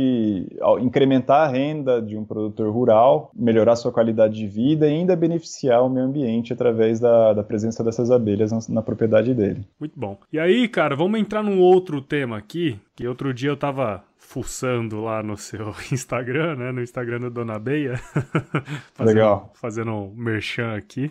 incrementar 0.81 1.49
a 1.49 1.53
renda 1.53 2.03
de 2.03 2.17
um 2.17 2.25
produtor 2.25 2.69
rural, 2.73 3.31
melhorar 3.33 3.77
sua 3.77 3.93
qualidade 3.93 4.35
de 4.35 4.49
vida 4.49 4.89
e 4.89 4.91
ainda 4.91 5.15
beneficiar 5.15 5.85
o 5.85 5.89
meio 5.89 6.05
ambiente 6.05 6.53
através 6.53 6.99
da, 6.99 7.33
da 7.33 7.45
presença 7.45 7.85
dessas 7.85 8.11
abelhas 8.11 8.51
na, 8.51 8.59
na 8.75 8.83
propriedade 8.83 9.33
dele. 9.33 9.65
Muito 9.79 9.99
bom. 9.99 10.19
E 10.33 10.39
aí, 10.39 10.67
cara, 10.67 10.97
vamos 10.97 11.21
entrar 11.21 11.45
num 11.45 11.61
outro 11.61 12.01
tema 12.01 12.37
aqui, 12.37 12.77
que 12.97 13.07
outro 13.07 13.33
dia 13.33 13.51
eu 13.51 13.57
tava 13.57 14.03
fuçando 14.35 15.01
lá 15.03 15.23
no 15.23 15.37
seu 15.37 15.75
Instagram, 15.93 16.57
né? 16.57 16.73
No 16.73 16.83
Instagram 16.83 17.21
do 17.21 17.31
Dona 17.31 17.59
Beia. 17.59 17.97
fazendo, 18.95 19.15
Legal. 19.15 19.53
Fazendo 19.55 19.93
um 19.93 20.15
merchan 20.15 20.75
aqui. 20.75 21.11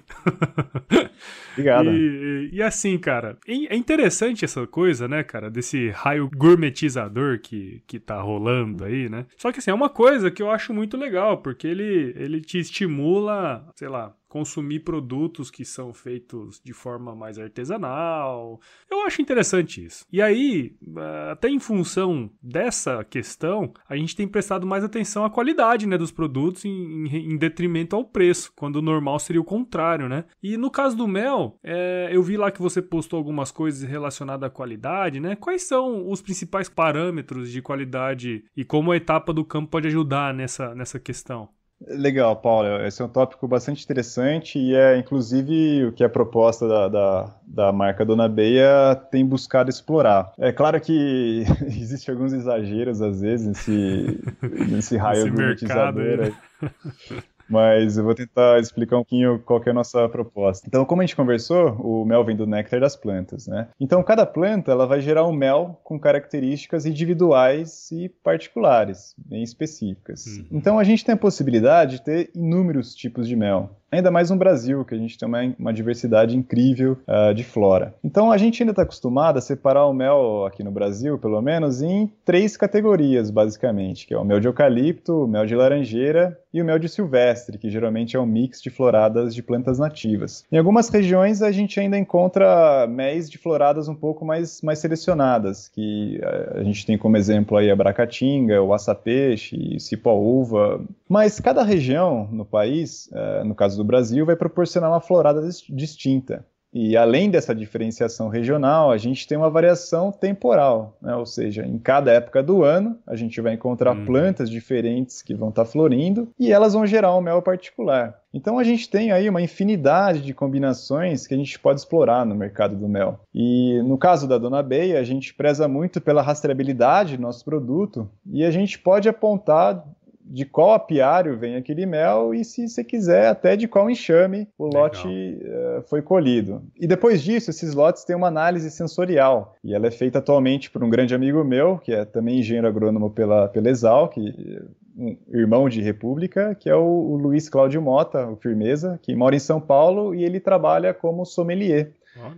Obrigado. 1.53 1.89
E, 1.91 2.49
e, 2.53 2.61
assim, 2.61 2.97
cara, 2.97 3.37
é 3.47 3.75
interessante 3.75 4.43
essa 4.43 4.65
coisa, 4.67 5.07
né, 5.07 5.23
cara, 5.23 5.49
desse 5.49 5.89
raio 5.91 6.29
gourmetizador 6.35 7.39
que, 7.39 7.83
que 7.87 7.99
tá 7.99 8.21
rolando 8.21 8.83
aí, 8.83 9.09
né? 9.09 9.25
Só 9.37 9.51
que 9.51 9.59
assim, 9.59 9.71
é 9.71 9.73
uma 9.73 9.89
coisa 9.89 10.31
que 10.31 10.41
eu 10.41 10.49
acho 10.49 10.73
muito 10.73 10.97
legal, 10.97 11.37
porque 11.37 11.67
ele, 11.67 12.13
ele 12.15 12.41
te 12.41 12.59
estimula, 12.59 13.67
sei 13.75 13.87
lá, 13.87 14.15
consumir 14.33 14.79
produtos 14.79 15.51
que 15.51 15.63
são 15.63 15.93
feitos 15.93 16.59
de 16.59 16.73
forma 16.73 17.15
mais 17.15 17.37
artesanal. 17.37 18.59
Eu 18.89 19.05
acho 19.05 19.21
interessante 19.21 19.85
isso. 19.85 20.03
E 20.11 20.19
aí, 20.19 20.75
eh, 20.97 21.31
até 21.31 21.49
em 21.49 21.59
função 21.59 22.31
dessa 22.41 23.03
questão, 23.03 23.71
a 23.87 23.95
gente 23.95 24.15
tem 24.15 24.27
prestado 24.27 24.65
mais 24.65 24.83
atenção 24.83 25.23
à 25.23 25.29
qualidade 25.29 25.85
né, 25.85 25.99
dos 25.99 26.11
produtos 26.11 26.65
em, 26.65 27.05
em 27.05 27.37
detrimento 27.37 27.95
ao 27.95 28.03
preço, 28.03 28.51
quando 28.55 28.77
o 28.77 28.81
normal 28.81 29.19
seria 29.19 29.39
o 29.39 29.45
contrário, 29.45 30.09
né? 30.09 30.25
E 30.41 30.57
no 30.57 30.71
caso 30.71 30.97
do 30.97 31.07
mel, 31.07 31.59
é, 31.63 32.09
eu 32.11 32.23
vi 32.23 32.35
lá 32.35 32.49
que 32.49 32.59
você 32.59 32.81
postou 32.81 33.17
algumas 33.17 33.51
coisas 33.51 33.87
relacionadas 33.87 34.47
à 34.47 34.49
qualidade, 34.49 35.19
né? 35.19 35.35
Quais 35.35 35.61
são 35.61 36.09
os 36.09 36.23
principais 36.23 36.67
parâmetros 36.67 37.51
de 37.51 37.61
qualidade 37.61 38.43
e 38.57 38.65
como 38.65 38.91
a 38.91 38.97
etapa 38.97 39.31
do 39.31 39.45
campo 39.45 39.69
pode 39.69 39.89
ajudar 39.89 40.33
nessa, 40.33 40.73
nessa 40.73 40.99
questão? 40.99 41.49
Legal, 41.87 42.35
Paulo. 42.35 42.85
Esse 42.85 43.01
é 43.01 43.05
um 43.05 43.09
tópico 43.09 43.47
bastante 43.47 43.83
interessante 43.83 44.57
e 44.59 44.75
é 44.75 44.97
inclusive 44.97 45.85
o 45.85 45.91
que 45.91 46.03
a 46.03 46.09
proposta 46.09 46.67
da, 46.67 46.87
da, 46.87 47.35
da 47.45 47.71
marca 47.71 48.05
Dona 48.05 48.27
Beia 48.29 48.95
tem 49.11 49.25
buscado 49.25 49.69
explorar. 49.69 50.31
É 50.37 50.51
claro 50.51 50.79
que 50.79 51.43
existe 51.67 52.09
alguns 52.09 52.33
exageros 52.33 53.01
às 53.01 53.21
vezes 53.21 53.47
nesse, 53.47 54.19
nesse 54.69 54.97
raio 54.97 55.31
gourmetizador. 55.31 56.33
Mas 57.49 57.97
eu 57.97 58.03
vou 58.03 58.15
tentar 58.15 58.59
explicar 58.59 58.97
um 58.97 58.99
pouquinho 58.99 59.39
qual 59.39 59.61
é 59.65 59.69
a 59.69 59.73
nossa 59.73 60.07
proposta. 60.09 60.65
Então, 60.67 60.85
como 60.85 61.01
a 61.01 61.05
gente 61.05 61.15
conversou, 61.15 61.71
o 61.79 62.05
mel 62.05 62.23
vem 62.23 62.35
do 62.35 62.47
néctar 62.47 62.79
das 62.79 62.95
plantas, 62.95 63.47
né? 63.47 63.67
Então, 63.79 64.01
cada 64.03 64.25
planta 64.25 64.71
ela 64.71 64.85
vai 64.85 65.01
gerar 65.01 65.25
um 65.27 65.33
mel 65.33 65.79
com 65.83 65.99
características 65.99 66.85
individuais 66.85 67.91
e 67.91 68.09
particulares, 68.09 69.13
bem 69.17 69.43
específicas. 69.43 70.25
Uhum. 70.25 70.45
Então, 70.51 70.79
a 70.79 70.83
gente 70.83 71.03
tem 71.03 71.13
a 71.13 71.17
possibilidade 71.17 71.97
de 71.97 72.03
ter 72.03 72.31
inúmeros 72.33 72.95
tipos 72.95 73.27
de 73.27 73.35
mel. 73.35 73.77
Ainda 73.93 74.09
mais 74.09 74.31
no 74.31 74.35
Brasil, 74.35 74.83
que 74.83 74.95
a 74.95 74.97
gente 74.97 75.19
tem 75.19 75.27
uma, 75.27 75.53
uma 75.59 75.71
diversidade 75.71 76.35
incrível 76.35 76.97
uh, 77.07 77.31
de 77.31 77.43
flora. 77.43 77.93
Então 78.03 78.31
a 78.31 78.37
gente 78.39 78.63
ainda 78.63 78.71
está 78.71 78.81
acostumado 78.81 79.37
a 79.37 79.41
separar 79.41 79.85
o 79.85 79.93
mel 79.93 80.47
aqui 80.47 80.63
no 80.63 80.71
Brasil, 80.71 81.19
pelo 81.19 81.39
menos, 81.43 81.79
em 81.79 82.11
três 82.25 82.57
categorias, 82.57 83.29
basicamente, 83.29 84.07
que 84.07 84.13
é 84.15 84.17
o 84.17 84.25
mel 84.25 84.39
de 84.39 84.47
eucalipto, 84.47 85.25
o 85.25 85.27
mel 85.27 85.45
de 85.45 85.55
laranjeira 85.55 86.35
e 86.51 86.59
o 86.59 86.65
mel 86.65 86.79
de 86.79 86.89
silvestre, 86.89 87.57
que 87.57 87.69
geralmente 87.69 88.15
é 88.15 88.19
um 88.19 88.25
mix 88.25 88.61
de 88.61 88.71
floradas 88.71 89.33
de 89.33 89.43
plantas 89.43 89.77
nativas. 89.77 90.43
Em 90.51 90.57
algumas 90.57 90.89
regiões 90.89 91.43
a 91.43 91.51
gente 91.51 91.79
ainda 91.79 91.97
encontra 91.97 92.87
méis 92.87 93.29
de 93.29 93.37
floradas 93.37 93.87
um 93.87 93.95
pouco 93.95 94.25
mais, 94.25 94.61
mais 94.61 94.79
selecionadas, 94.79 95.67
que 95.67 96.19
uh, 96.23 96.59
a 96.59 96.63
gente 96.63 96.83
tem 96.83 96.97
como 96.97 97.15
exemplo 97.15 97.57
aí 97.57 97.69
a 97.69 97.75
bracatinga, 97.75 98.61
o 98.61 98.73
açapeixe, 98.73 99.79
cipó-uva. 99.79 100.81
Mas 101.07 101.39
cada 101.39 101.63
região 101.63 102.27
no 102.31 102.45
país, 102.45 103.09
uh, 103.11 103.45
no 103.45 103.53
caso 103.53 103.77
do 103.77 103.82
do 103.83 103.87
Brasil 103.87 104.25
vai 104.25 104.35
proporcionar 104.35 104.89
uma 104.89 105.01
florada 105.01 105.41
distinta. 105.69 106.45
E 106.73 106.97
além 106.97 107.29
dessa 107.29 107.53
diferenciação 107.53 108.29
regional, 108.29 108.89
a 108.89 108.97
gente 108.97 109.27
tem 109.27 109.37
uma 109.37 109.49
variação 109.49 110.11
temporal, 110.11 110.97
né? 110.99 111.15
ou 111.15 111.25
seja, 111.25 111.63
em 111.63 111.77
cada 111.77 112.11
época 112.11 112.41
do 112.41 112.63
ano 112.63 112.97
a 113.05 113.15
gente 113.15 113.39
vai 113.39 113.53
encontrar 113.53 113.95
hum. 113.95 114.05
plantas 114.05 114.49
diferentes 114.49 115.21
que 115.21 115.35
vão 115.35 115.49
estar 115.49 115.65
tá 115.65 115.69
florindo 115.69 116.29
e 116.39 116.51
elas 116.51 116.73
vão 116.73 116.87
gerar 116.87 117.15
um 117.15 117.21
mel 117.21 117.43
particular. 117.43 118.19
Então 118.33 118.57
a 118.57 118.63
gente 118.63 118.89
tem 118.89 119.11
aí 119.11 119.29
uma 119.29 119.41
infinidade 119.41 120.21
de 120.21 120.33
combinações 120.33 121.27
que 121.27 121.35
a 121.35 121.37
gente 121.37 121.59
pode 121.59 121.79
explorar 121.79 122.25
no 122.25 122.33
mercado 122.33 122.75
do 122.75 122.89
mel. 122.89 123.19
E 123.31 123.79
no 123.83 123.95
caso 123.95 124.27
da 124.27 124.39
Dona 124.39 124.63
Beia, 124.63 124.99
a 124.99 125.03
gente 125.03 125.31
preza 125.31 125.67
muito 125.67 126.01
pela 126.01 126.23
rastreabilidade 126.23 127.17
do 127.17 127.21
nosso 127.21 127.45
produto 127.45 128.09
e 128.25 128.43
a 128.43 128.49
gente 128.49 128.79
pode 128.79 129.07
apontar 129.07 129.85
de 130.25 130.45
qual 130.45 130.73
apiário 130.73 131.37
vem 131.37 131.55
aquele 131.55 131.85
mel 131.85 132.33
e, 132.33 132.43
se 132.43 132.67
você 132.67 132.83
quiser, 132.83 133.27
até 133.27 133.55
de 133.55 133.67
qual 133.67 133.89
enxame 133.89 134.47
o 134.57 134.65
Legal. 134.65 134.83
lote 134.83 135.07
uh, 135.07 135.81
foi 135.89 136.01
colhido. 136.01 136.63
E 136.79 136.87
depois 136.87 137.21
disso, 137.21 137.49
esses 137.49 137.73
lotes 137.73 138.03
têm 138.03 138.15
uma 138.15 138.27
análise 138.27 138.69
sensorial 138.71 139.55
e 139.63 139.73
ela 139.73 139.87
é 139.87 139.91
feita 139.91 140.19
atualmente 140.19 140.69
por 140.71 140.83
um 140.83 140.89
grande 140.89 141.13
amigo 141.13 141.43
meu, 141.43 141.77
que 141.77 141.91
é 141.91 142.05
também 142.05 142.39
engenheiro 142.39 142.67
agrônomo 142.67 143.09
pela, 143.09 143.47
pela 143.49 143.69
Exal, 143.69 144.09
que 144.09 144.61
um 144.95 145.17
irmão 145.33 145.67
de 145.67 145.81
República, 145.81 146.55
que 146.55 146.69
é 146.69 146.75
o, 146.75 146.83
o 146.83 147.17
Luiz 147.17 147.49
Cláudio 147.49 147.81
Mota, 147.81 148.27
o 148.27 148.35
Firmeza, 148.35 148.99
que 149.01 149.15
mora 149.15 149.35
em 149.35 149.39
São 149.39 149.59
Paulo 149.59 150.13
e 150.13 150.23
ele 150.23 150.39
trabalha 150.39 150.93
como 150.93 151.25
sommelier 151.25 151.91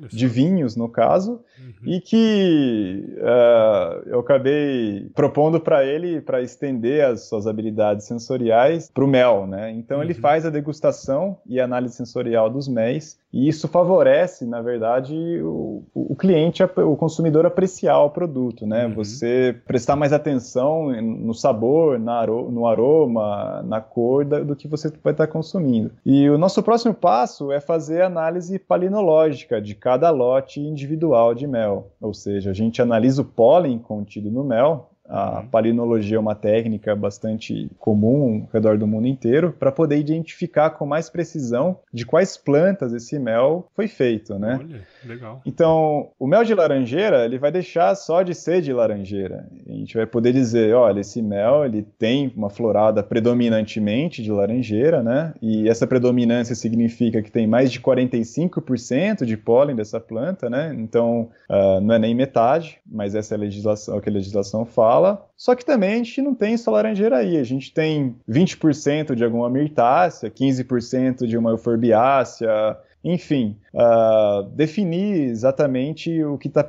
de 0.09 0.27
vinhos, 0.27 0.75
no 0.75 0.89
caso, 0.89 1.41
uhum. 1.59 1.93
e 1.93 1.99
que 1.99 3.03
uh, 3.17 4.09
eu 4.09 4.19
acabei 4.19 5.09
propondo 5.13 5.59
para 5.59 5.83
ele 5.85 6.21
para 6.21 6.41
estender 6.41 7.05
as 7.05 7.27
suas 7.27 7.45
habilidades 7.47 8.05
sensoriais 8.05 8.89
para 8.93 9.03
o 9.03 9.07
mel, 9.07 9.45
né? 9.45 9.71
Então 9.71 9.97
uhum. 9.97 10.03
ele 10.03 10.13
faz 10.13 10.45
a 10.45 10.49
degustação 10.49 11.37
e 11.45 11.59
a 11.59 11.65
análise 11.65 11.95
sensorial 11.95 12.49
dos 12.49 12.67
méis 12.67 13.17
e 13.35 13.49
isso 13.49 13.67
favorece, 13.67 14.45
na 14.45 14.61
verdade, 14.61 15.13
o, 15.43 15.83
o 15.93 16.15
cliente, 16.15 16.63
o 16.63 16.95
consumidor 16.95 17.45
apreciar 17.45 18.01
o 18.01 18.09
produto, 18.09 18.65
né? 18.65 18.85
Uhum. 18.85 18.93
Você 18.93 19.53
prestar 19.67 19.97
mais 19.97 20.13
atenção 20.13 20.89
no 21.01 21.33
sabor, 21.33 21.99
no 21.99 22.65
aroma, 22.65 23.61
na 23.63 23.81
cor 23.81 24.23
do 24.23 24.55
que 24.55 24.69
você 24.69 24.89
vai 25.03 25.11
estar 25.11 25.27
consumindo. 25.27 25.91
E 26.05 26.29
o 26.29 26.37
nosso 26.37 26.63
próximo 26.63 26.93
passo 26.93 27.51
é 27.51 27.59
fazer 27.59 28.03
a 28.03 28.07
análise 28.07 28.57
palinológica 28.57 29.61
de 29.65 29.75
cada 29.75 30.09
lote 30.11 30.61
individual 30.61 31.35
de 31.35 31.45
mel. 31.45 31.91
Ou 31.99 32.13
seja, 32.13 32.51
a 32.51 32.53
gente 32.53 32.81
analisa 32.81 33.21
o 33.21 33.25
pólen 33.25 33.77
contido 33.77 34.31
no 34.31 34.43
mel 34.43 34.89
a 35.07 35.39
uhum. 35.39 35.47
palinologia 35.47 36.17
é 36.17 36.19
uma 36.19 36.35
técnica 36.35 36.95
bastante 36.95 37.69
comum 37.77 38.41
ao 38.41 38.49
redor 38.51 38.77
do 38.77 38.87
mundo 38.87 39.07
inteiro 39.07 39.55
para 39.57 39.71
poder 39.71 39.97
identificar 39.97 40.71
com 40.71 40.85
mais 40.85 41.09
precisão 41.09 41.77
de 41.93 42.05
quais 42.05 42.35
plantas 42.37 42.93
esse 42.93 43.19
mel 43.19 43.67
foi 43.75 43.87
feito, 43.87 44.37
né? 44.39 44.59
Olha, 44.59 44.81
legal. 45.05 45.41
Então, 45.45 46.09
o 46.19 46.27
mel 46.27 46.43
de 46.43 46.53
laranjeira, 46.53 47.25
ele 47.25 47.37
vai 47.37 47.51
deixar 47.51 47.93
só 47.95 48.23
de 48.23 48.33
ser 48.33 48.61
de 48.61 48.73
laranjeira. 48.73 49.47
A 49.67 49.71
gente 49.71 49.95
vai 49.95 50.05
poder 50.05 50.33
dizer, 50.33 50.73
olha, 50.73 51.01
esse 51.01 51.21
mel, 51.21 51.65
ele 51.65 51.83
tem 51.83 52.33
uma 52.35 52.49
florada 52.49 53.03
predominantemente 53.03 54.23
de 54.23 54.31
laranjeira, 54.31 55.03
né? 55.03 55.33
E 55.41 55.69
essa 55.69 55.85
predominância 55.85 56.55
significa 56.55 57.21
que 57.21 57.31
tem 57.31 57.45
mais 57.45 57.71
de 57.71 57.79
45% 57.79 59.25
de 59.25 59.37
pólen 59.37 59.75
dessa 59.75 59.99
planta, 59.99 60.49
né? 60.49 60.75
Então, 60.77 61.29
uh, 61.49 61.79
não 61.81 61.95
é 61.95 61.99
nem 61.99 62.15
metade, 62.15 62.79
mas 62.85 63.13
essa 63.13 63.35
é 63.35 63.37
a 63.37 63.39
legislação, 63.39 63.95
é 63.95 63.97
o 63.97 64.01
que 64.01 64.09
a 64.09 64.13
legislação 64.13 64.65
fala 64.65 64.94
fala. 64.95 65.25
Só 65.35 65.53
que 65.53 65.65
também 65.65 65.93
a 65.93 65.97
gente 65.97 66.21
não 66.21 66.33
tem 66.33 66.57
só 66.57 66.71
aí. 67.13 67.37
A 67.37 67.43
gente 67.43 67.73
tem 67.73 68.15
20% 68.29 69.15
de 69.15 69.23
alguma 69.23 69.49
mirtácea, 69.49 70.31
15% 70.31 71.27
de 71.27 71.37
uma 71.37 71.51
euforbiácea, 71.51 72.77
enfim, 73.03 73.57
uh, 73.73 74.43
definir 74.51 75.29
exatamente 75.29 76.23
o 76.23 76.37
que 76.37 76.47
está 76.47 76.65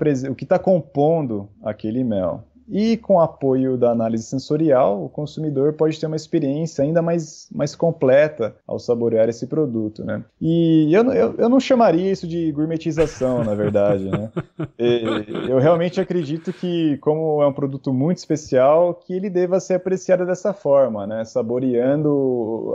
tá 0.46 0.58
compondo 0.58 1.48
aquele 1.62 2.02
mel. 2.02 2.44
E 2.68 2.96
com 2.96 3.14
o 3.14 3.20
apoio 3.20 3.76
da 3.76 3.90
análise 3.90 4.24
sensorial, 4.24 5.04
o 5.04 5.08
consumidor 5.08 5.72
pode 5.74 5.98
ter 5.98 6.06
uma 6.06 6.16
experiência 6.16 6.84
ainda 6.84 7.00
mais, 7.00 7.48
mais 7.54 7.74
completa 7.74 8.56
ao 8.66 8.78
saborear 8.78 9.28
esse 9.28 9.46
produto, 9.46 10.04
né? 10.04 10.22
E 10.40 10.92
eu, 10.92 11.04
eu, 11.12 11.34
eu 11.38 11.48
não 11.48 11.60
chamaria 11.60 12.10
isso 12.10 12.26
de 12.26 12.50
gourmetização, 12.52 13.44
na 13.44 13.54
verdade, 13.54 14.10
né? 14.10 14.30
E, 14.78 15.04
eu 15.48 15.58
realmente 15.58 16.00
acredito 16.00 16.52
que, 16.52 16.98
como 16.98 17.42
é 17.42 17.46
um 17.46 17.52
produto 17.52 17.92
muito 17.92 18.18
especial, 18.18 18.94
que 18.94 19.14
ele 19.14 19.30
deva 19.30 19.58
ser 19.58 19.74
apreciado 19.74 20.26
dessa 20.26 20.52
forma, 20.52 21.06
né? 21.06 21.24
Saboreando, 21.24 22.74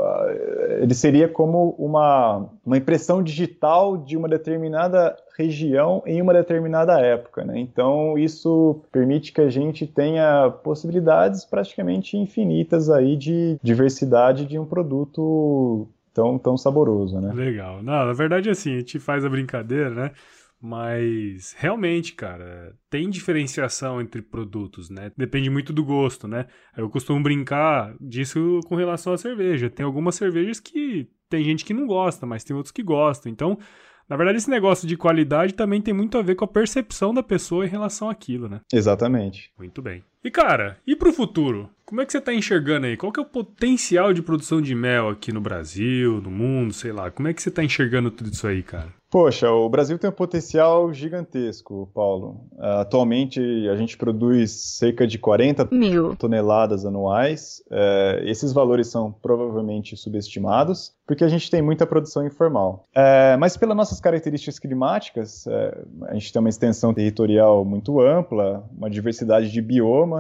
ele 0.81 0.93
seria 0.93 1.27
como 1.27 1.75
uma, 1.77 2.49
uma 2.65 2.77
impressão 2.77 3.21
digital 3.21 3.97
de 3.97 4.17
uma 4.17 4.27
determinada 4.27 5.15
região 5.37 6.03
em 6.05 6.21
uma 6.21 6.33
determinada 6.33 6.99
época. 6.99 7.43
Né? 7.43 7.59
Então, 7.59 8.17
isso 8.17 8.83
permite 8.91 9.31
que 9.31 9.41
a 9.41 9.49
gente 9.49 9.87
tenha 9.87 10.49
possibilidades 10.49 11.45
praticamente 11.45 12.17
infinitas 12.17 12.89
aí 12.89 13.15
de 13.15 13.57
diversidade 13.61 14.45
de 14.45 14.57
um 14.59 14.65
produto 14.65 15.87
tão, 16.13 16.37
tão 16.37 16.57
saboroso. 16.57 17.19
Né? 17.19 17.33
Legal. 17.33 17.81
Não, 17.83 18.05
na 18.05 18.13
verdade, 18.13 18.49
assim, 18.49 18.75
a 18.75 18.79
gente 18.79 18.99
faz 18.99 19.25
a 19.25 19.29
brincadeira, 19.29 19.89
né? 19.89 20.11
Mas 20.63 21.55
realmente, 21.57 22.13
cara, 22.13 22.75
tem 22.87 23.09
diferenciação 23.09 23.99
entre 23.99 24.21
produtos, 24.21 24.91
né? 24.91 25.11
Depende 25.17 25.49
muito 25.49 25.73
do 25.73 25.83
gosto, 25.83 26.27
né? 26.27 26.45
Eu 26.77 26.87
costumo 26.87 27.23
brincar 27.23 27.95
disso 27.99 28.59
com 28.67 28.75
relação 28.75 29.11
à 29.11 29.17
cerveja. 29.17 29.71
Tem 29.71 29.83
algumas 29.83 30.13
cervejas 30.13 30.59
que 30.59 31.09
tem 31.27 31.43
gente 31.43 31.65
que 31.65 31.73
não 31.73 31.87
gosta, 31.87 32.27
mas 32.27 32.43
tem 32.43 32.55
outros 32.55 32.71
que 32.71 32.83
gostam. 32.83 33.31
Então, 33.31 33.57
na 34.11 34.17
verdade, 34.17 34.39
esse 34.39 34.49
negócio 34.49 34.85
de 34.85 34.97
qualidade 34.97 35.53
também 35.53 35.81
tem 35.81 35.93
muito 35.93 36.17
a 36.17 36.21
ver 36.21 36.35
com 36.35 36.43
a 36.43 36.47
percepção 36.47 37.13
da 37.13 37.23
pessoa 37.23 37.65
em 37.65 37.69
relação 37.69 38.09
àquilo, 38.09 38.49
né? 38.49 38.59
Exatamente. 38.73 39.49
Muito 39.57 39.81
bem. 39.81 40.03
E 40.23 40.29
cara, 40.29 40.77
e 40.85 40.95
pro 40.95 41.11
futuro? 41.11 41.67
Como 41.83 41.99
é 41.99 42.05
que 42.05 42.11
você 42.11 42.21
tá 42.21 42.31
enxergando 42.33 42.85
aí? 42.85 42.95
Qual 42.95 43.11
que 43.11 43.19
é 43.19 43.23
o 43.23 43.25
potencial 43.25 44.13
de 44.13 44.21
produção 44.21 44.61
de 44.61 44.75
mel 44.75 45.09
aqui 45.09 45.33
no 45.33 45.41
Brasil, 45.41 46.21
no 46.21 46.29
mundo, 46.29 46.73
sei 46.73 46.91
lá? 46.91 47.09
Como 47.09 47.27
é 47.27 47.33
que 47.33 47.41
você 47.41 47.49
tá 47.49 47.63
enxergando 47.63 48.11
tudo 48.11 48.31
isso 48.31 48.47
aí, 48.47 48.61
cara? 48.61 48.93
Poxa, 49.11 49.51
o 49.51 49.67
Brasil 49.67 49.99
tem 49.99 50.09
um 50.09 50.13
potencial 50.13 50.93
gigantesco, 50.93 51.91
Paulo. 51.93 52.45
Uh, 52.53 52.79
atualmente 52.79 53.41
a 53.67 53.75
gente 53.75 53.97
produz 53.97 54.51
cerca 54.51 55.05
de 55.05 55.19
40 55.19 55.67
Mil. 55.69 56.15
toneladas 56.15 56.85
anuais. 56.85 57.61
Uh, 57.67 58.23
esses 58.23 58.53
valores 58.53 58.87
são 58.87 59.11
provavelmente 59.11 59.97
subestimados, 59.97 60.93
porque 61.05 61.25
a 61.25 61.27
gente 61.27 61.51
tem 61.51 61.61
muita 61.61 61.85
produção 61.85 62.25
informal. 62.25 62.85
Uh, 62.95 63.37
mas 63.37 63.57
pelas 63.57 63.75
nossas 63.75 63.99
características 63.99 64.57
climáticas, 64.57 65.45
é, 65.45 65.83
a 66.07 66.13
gente 66.13 66.31
tem 66.31 66.39
uma 66.39 66.47
extensão 66.47 66.93
territorial 66.93 67.65
muito 67.65 67.99
ampla, 67.99 68.63
uma 68.71 68.89
diversidade 68.89 69.51
de 69.51 69.61
biomas. 69.61 70.10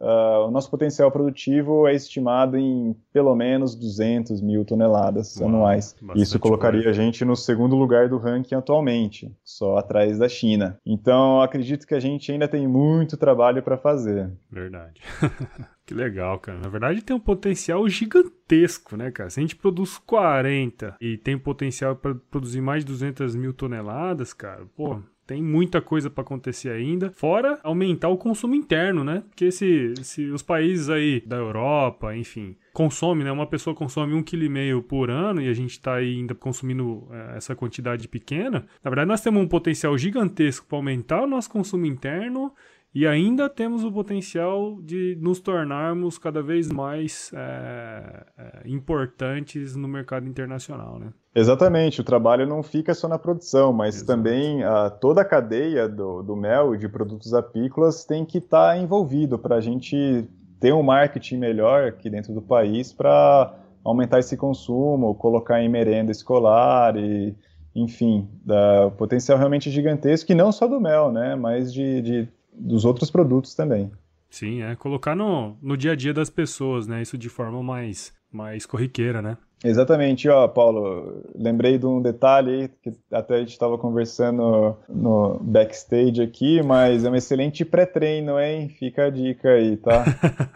O 0.00 0.50
nosso 0.50 0.70
potencial 0.70 1.10
produtivo 1.10 1.86
é 1.86 1.94
estimado 1.94 2.56
em 2.56 2.96
pelo 3.12 3.34
menos 3.34 3.74
200 3.74 4.40
mil 4.40 4.64
toneladas 4.64 5.36
Uau, 5.36 5.48
anuais. 5.48 5.94
Isso 6.14 6.38
colocaria 6.38 6.88
a 6.88 6.92
gente 6.92 7.24
no 7.24 7.36
segundo 7.36 7.76
lugar 7.76 8.08
do 8.08 8.16
ranking 8.16 8.38
ranking 8.38 8.54
atualmente, 8.54 9.34
só 9.44 9.76
atrás 9.76 10.18
da 10.18 10.28
China. 10.28 10.78
Então, 10.86 11.40
acredito 11.40 11.86
que 11.86 11.94
a 11.94 12.00
gente 12.00 12.30
ainda 12.30 12.48
tem 12.48 12.66
muito 12.66 13.16
trabalho 13.16 13.62
para 13.62 13.76
fazer. 13.76 14.30
Verdade. 14.50 15.00
que 15.84 15.94
legal, 15.94 16.38
cara. 16.38 16.58
Na 16.58 16.68
verdade, 16.68 17.02
tem 17.02 17.14
um 17.14 17.20
potencial 17.20 17.86
gigantesco, 17.88 18.96
né, 18.96 19.10
cara? 19.10 19.30
Se 19.30 19.40
a 19.40 19.42
gente 19.42 19.56
produz 19.56 19.98
40 19.98 20.96
e 21.00 21.16
tem 21.16 21.38
potencial 21.38 21.96
para 21.96 22.14
produzir 22.14 22.60
mais 22.60 22.84
de 22.84 22.92
200 22.92 23.34
mil 23.34 23.52
toneladas, 23.52 24.32
cara, 24.32 24.64
pô, 24.76 25.00
tem 25.28 25.42
muita 25.42 25.82
coisa 25.82 26.08
para 26.08 26.22
acontecer 26.22 26.70
ainda, 26.70 27.12
fora 27.14 27.60
aumentar 27.62 28.08
o 28.08 28.16
consumo 28.16 28.54
interno, 28.54 29.04
né? 29.04 29.22
Porque 29.28 29.52
se, 29.52 29.92
se 30.02 30.24
os 30.30 30.40
países 30.40 30.88
aí 30.88 31.20
da 31.20 31.36
Europa, 31.36 32.16
enfim, 32.16 32.56
consome, 32.72 33.22
né? 33.22 33.30
Uma 33.30 33.46
pessoa 33.46 33.76
consome 33.76 34.14
um 34.14 34.22
quilo 34.22 34.44
e 34.44 34.48
meio 34.48 34.82
por 34.82 35.10
ano 35.10 35.42
e 35.42 35.48
a 35.50 35.52
gente 35.52 35.72
está 35.72 35.96
ainda 35.96 36.34
consumindo 36.34 37.06
é, 37.10 37.36
essa 37.36 37.54
quantidade 37.54 38.08
pequena. 38.08 38.64
Na 38.82 38.88
verdade, 38.88 39.06
nós 39.06 39.20
temos 39.20 39.42
um 39.42 39.46
potencial 39.46 39.98
gigantesco 39.98 40.64
para 40.66 40.78
aumentar 40.78 41.22
o 41.22 41.26
nosso 41.26 41.50
consumo 41.50 41.84
interno 41.84 42.50
e 42.94 43.06
ainda 43.06 43.48
temos 43.48 43.84
o 43.84 43.92
potencial 43.92 44.80
de 44.82 45.16
nos 45.20 45.40
tornarmos 45.40 46.18
cada 46.18 46.42
vez 46.42 46.70
mais 46.70 47.30
é, 47.34 48.26
é, 48.36 48.62
importantes 48.66 49.76
no 49.76 49.86
mercado 49.86 50.26
internacional, 50.26 50.98
né? 50.98 51.12
Exatamente, 51.34 52.00
o 52.00 52.04
trabalho 52.04 52.46
não 52.46 52.62
fica 52.62 52.94
só 52.94 53.06
na 53.06 53.18
produção, 53.18 53.72
mas 53.72 54.02
também 54.02 54.64
a, 54.64 54.90
toda 54.90 55.20
a 55.20 55.24
cadeia 55.24 55.88
do, 55.88 56.22
do 56.22 56.34
mel 56.34 56.74
e 56.74 56.78
de 56.78 56.88
produtos 56.88 57.34
apícolas 57.34 58.04
tem 58.04 58.24
que 58.24 58.38
estar 58.38 58.70
tá 58.72 58.78
envolvido 58.78 59.38
para 59.38 59.56
a 59.56 59.60
gente 59.60 60.26
ter 60.58 60.72
um 60.72 60.82
marketing 60.82 61.36
melhor 61.36 61.84
aqui 61.84 62.10
dentro 62.10 62.34
do 62.34 62.42
país 62.42 62.92
para 62.92 63.54
aumentar 63.84 64.18
esse 64.18 64.36
consumo, 64.36 65.14
colocar 65.14 65.62
em 65.62 65.68
merenda 65.68 66.10
escolar 66.10 66.96
e, 66.96 67.36
enfim, 67.74 68.28
da, 68.44 68.90
potencial 68.96 69.38
realmente 69.38 69.70
gigantesco, 69.70 70.32
e 70.32 70.34
não 70.34 70.50
só 70.50 70.66
do 70.66 70.80
mel, 70.80 71.12
né, 71.12 71.36
mas 71.36 71.72
de, 71.72 72.02
de 72.02 72.28
dos 72.58 72.84
outros 72.84 73.10
produtos 73.10 73.54
também. 73.54 73.90
Sim, 74.30 74.62
é 74.62 74.76
colocar 74.76 75.14
no, 75.14 75.56
no 75.62 75.76
dia 75.76 75.92
a 75.92 75.96
dia 75.96 76.12
das 76.12 76.28
pessoas, 76.28 76.86
né? 76.86 77.00
Isso 77.00 77.16
de 77.16 77.28
forma 77.28 77.62
mais, 77.62 78.12
mais 78.30 78.66
corriqueira, 78.66 79.22
né? 79.22 79.38
Exatamente, 79.64 80.28
ó, 80.28 80.46
Paulo, 80.46 81.24
lembrei 81.34 81.78
de 81.78 81.86
um 81.86 82.00
detalhe 82.00 82.50
aí 82.50 82.68
que 82.68 82.92
até 83.10 83.36
a 83.36 83.38
gente 83.40 83.50
estava 83.50 83.76
conversando 83.76 84.76
no 84.88 85.38
backstage 85.40 86.22
aqui, 86.22 86.62
mas 86.62 87.04
é 87.04 87.10
um 87.10 87.16
excelente 87.16 87.64
pré-treino, 87.64 88.38
hein? 88.38 88.68
Fica 88.68 89.06
a 89.06 89.10
dica 89.10 89.50
aí, 89.50 89.76
tá? 89.76 90.04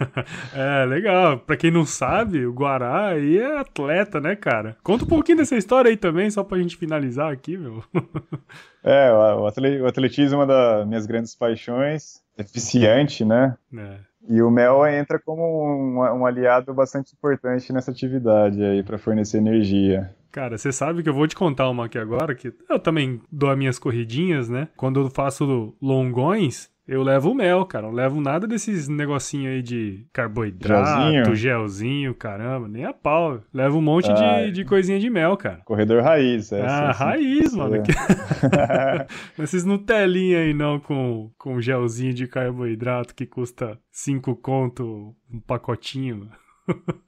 é, 0.54 0.84
legal. 0.84 1.38
Pra 1.38 1.56
quem 1.56 1.70
não 1.70 1.84
sabe, 1.84 2.46
o 2.46 2.52
Guará 2.52 3.08
aí 3.08 3.38
é 3.38 3.58
atleta, 3.58 4.20
né, 4.20 4.36
cara? 4.36 4.76
Conta 4.84 5.04
um 5.04 5.08
pouquinho 5.08 5.38
dessa 5.38 5.56
história 5.56 5.90
aí 5.90 5.96
também, 5.96 6.30
só 6.30 6.44
pra 6.44 6.58
gente 6.58 6.76
finalizar 6.76 7.32
aqui, 7.32 7.56
meu. 7.56 7.82
é, 8.84 9.12
o 9.12 9.86
atletismo 9.86 10.36
é 10.36 10.38
uma 10.40 10.46
das 10.46 10.86
minhas 10.86 11.06
grandes 11.06 11.34
paixões. 11.34 12.22
É 12.38 12.44
viciante, 12.44 13.24
né? 13.24 13.56
É. 13.76 14.12
E 14.28 14.40
o 14.40 14.50
mel 14.50 14.87
entra 14.87 15.18
como 15.18 15.42
um, 15.42 15.98
um 15.98 16.26
aliado 16.26 16.72
bastante 16.72 17.12
importante 17.12 17.72
nessa 17.72 17.90
atividade 17.90 18.62
aí 18.62 18.82
para 18.82 18.98
fornecer 18.98 19.38
energia. 19.38 20.14
Cara, 20.30 20.56
você 20.56 20.72
sabe 20.72 21.02
que 21.02 21.08
eu 21.08 21.14
vou 21.14 21.26
te 21.26 21.37
contar 21.37 21.68
uma 21.68 21.85
aqui 21.87 21.98
agora, 21.98 22.35
que 22.35 22.54
eu 22.70 22.78
também 22.78 23.20
dou 23.30 23.50
as 23.50 23.58
minhas 23.58 23.78
corridinhas, 23.78 24.48
né? 24.48 24.68
Quando 24.76 25.00
eu 25.00 25.11
faço 25.11 25.74
longões, 25.80 26.70
eu 26.87 27.03
levo 27.03 27.35
mel, 27.35 27.64
cara. 27.64 27.87
Não 27.87 27.95
levo 27.95 28.21
nada 28.21 28.47
desses 28.47 28.88
negocinho 28.88 29.51
aí 29.51 29.62
de 29.62 30.05
carboidrato, 30.12 31.01
gelzinho, 31.01 31.35
gelzinho 31.35 32.14
caramba, 32.14 32.68
nem 32.68 32.85
a 32.85 32.92
pau. 32.92 33.40
Levo 33.53 33.79
um 33.79 33.83
monte 33.83 34.09
de, 34.12 34.51
de 34.51 34.64
coisinha 34.64 34.99
de 34.99 35.09
mel, 35.09 35.37
cara. 35.37 35.61
Corredor 35.64 36.03
raiz, 36.03 36.51
é. 36.53 36.62
Ah, 36.62 36.90
assim, 36.90 37.05
raiz, 37.05 37.55
mano. 37.55 37.77
É. 37.77 39.07
Esses 39.42 39.64
Nutelinha 39.64 40.40
aí 40.40 40.53
não 40.53 40.81
com, 40.81 41.31
com 41.38 41.61
gelzinho 41.61 42.12
de 42.12 42.27
carboidrato 42.27 43.14
que 43.14 43.27
custa 43.27 43.79
5 43.90 44.35
conto 44.37 45.14
um 45.33 45.40
pacotinho. 45.40 46.29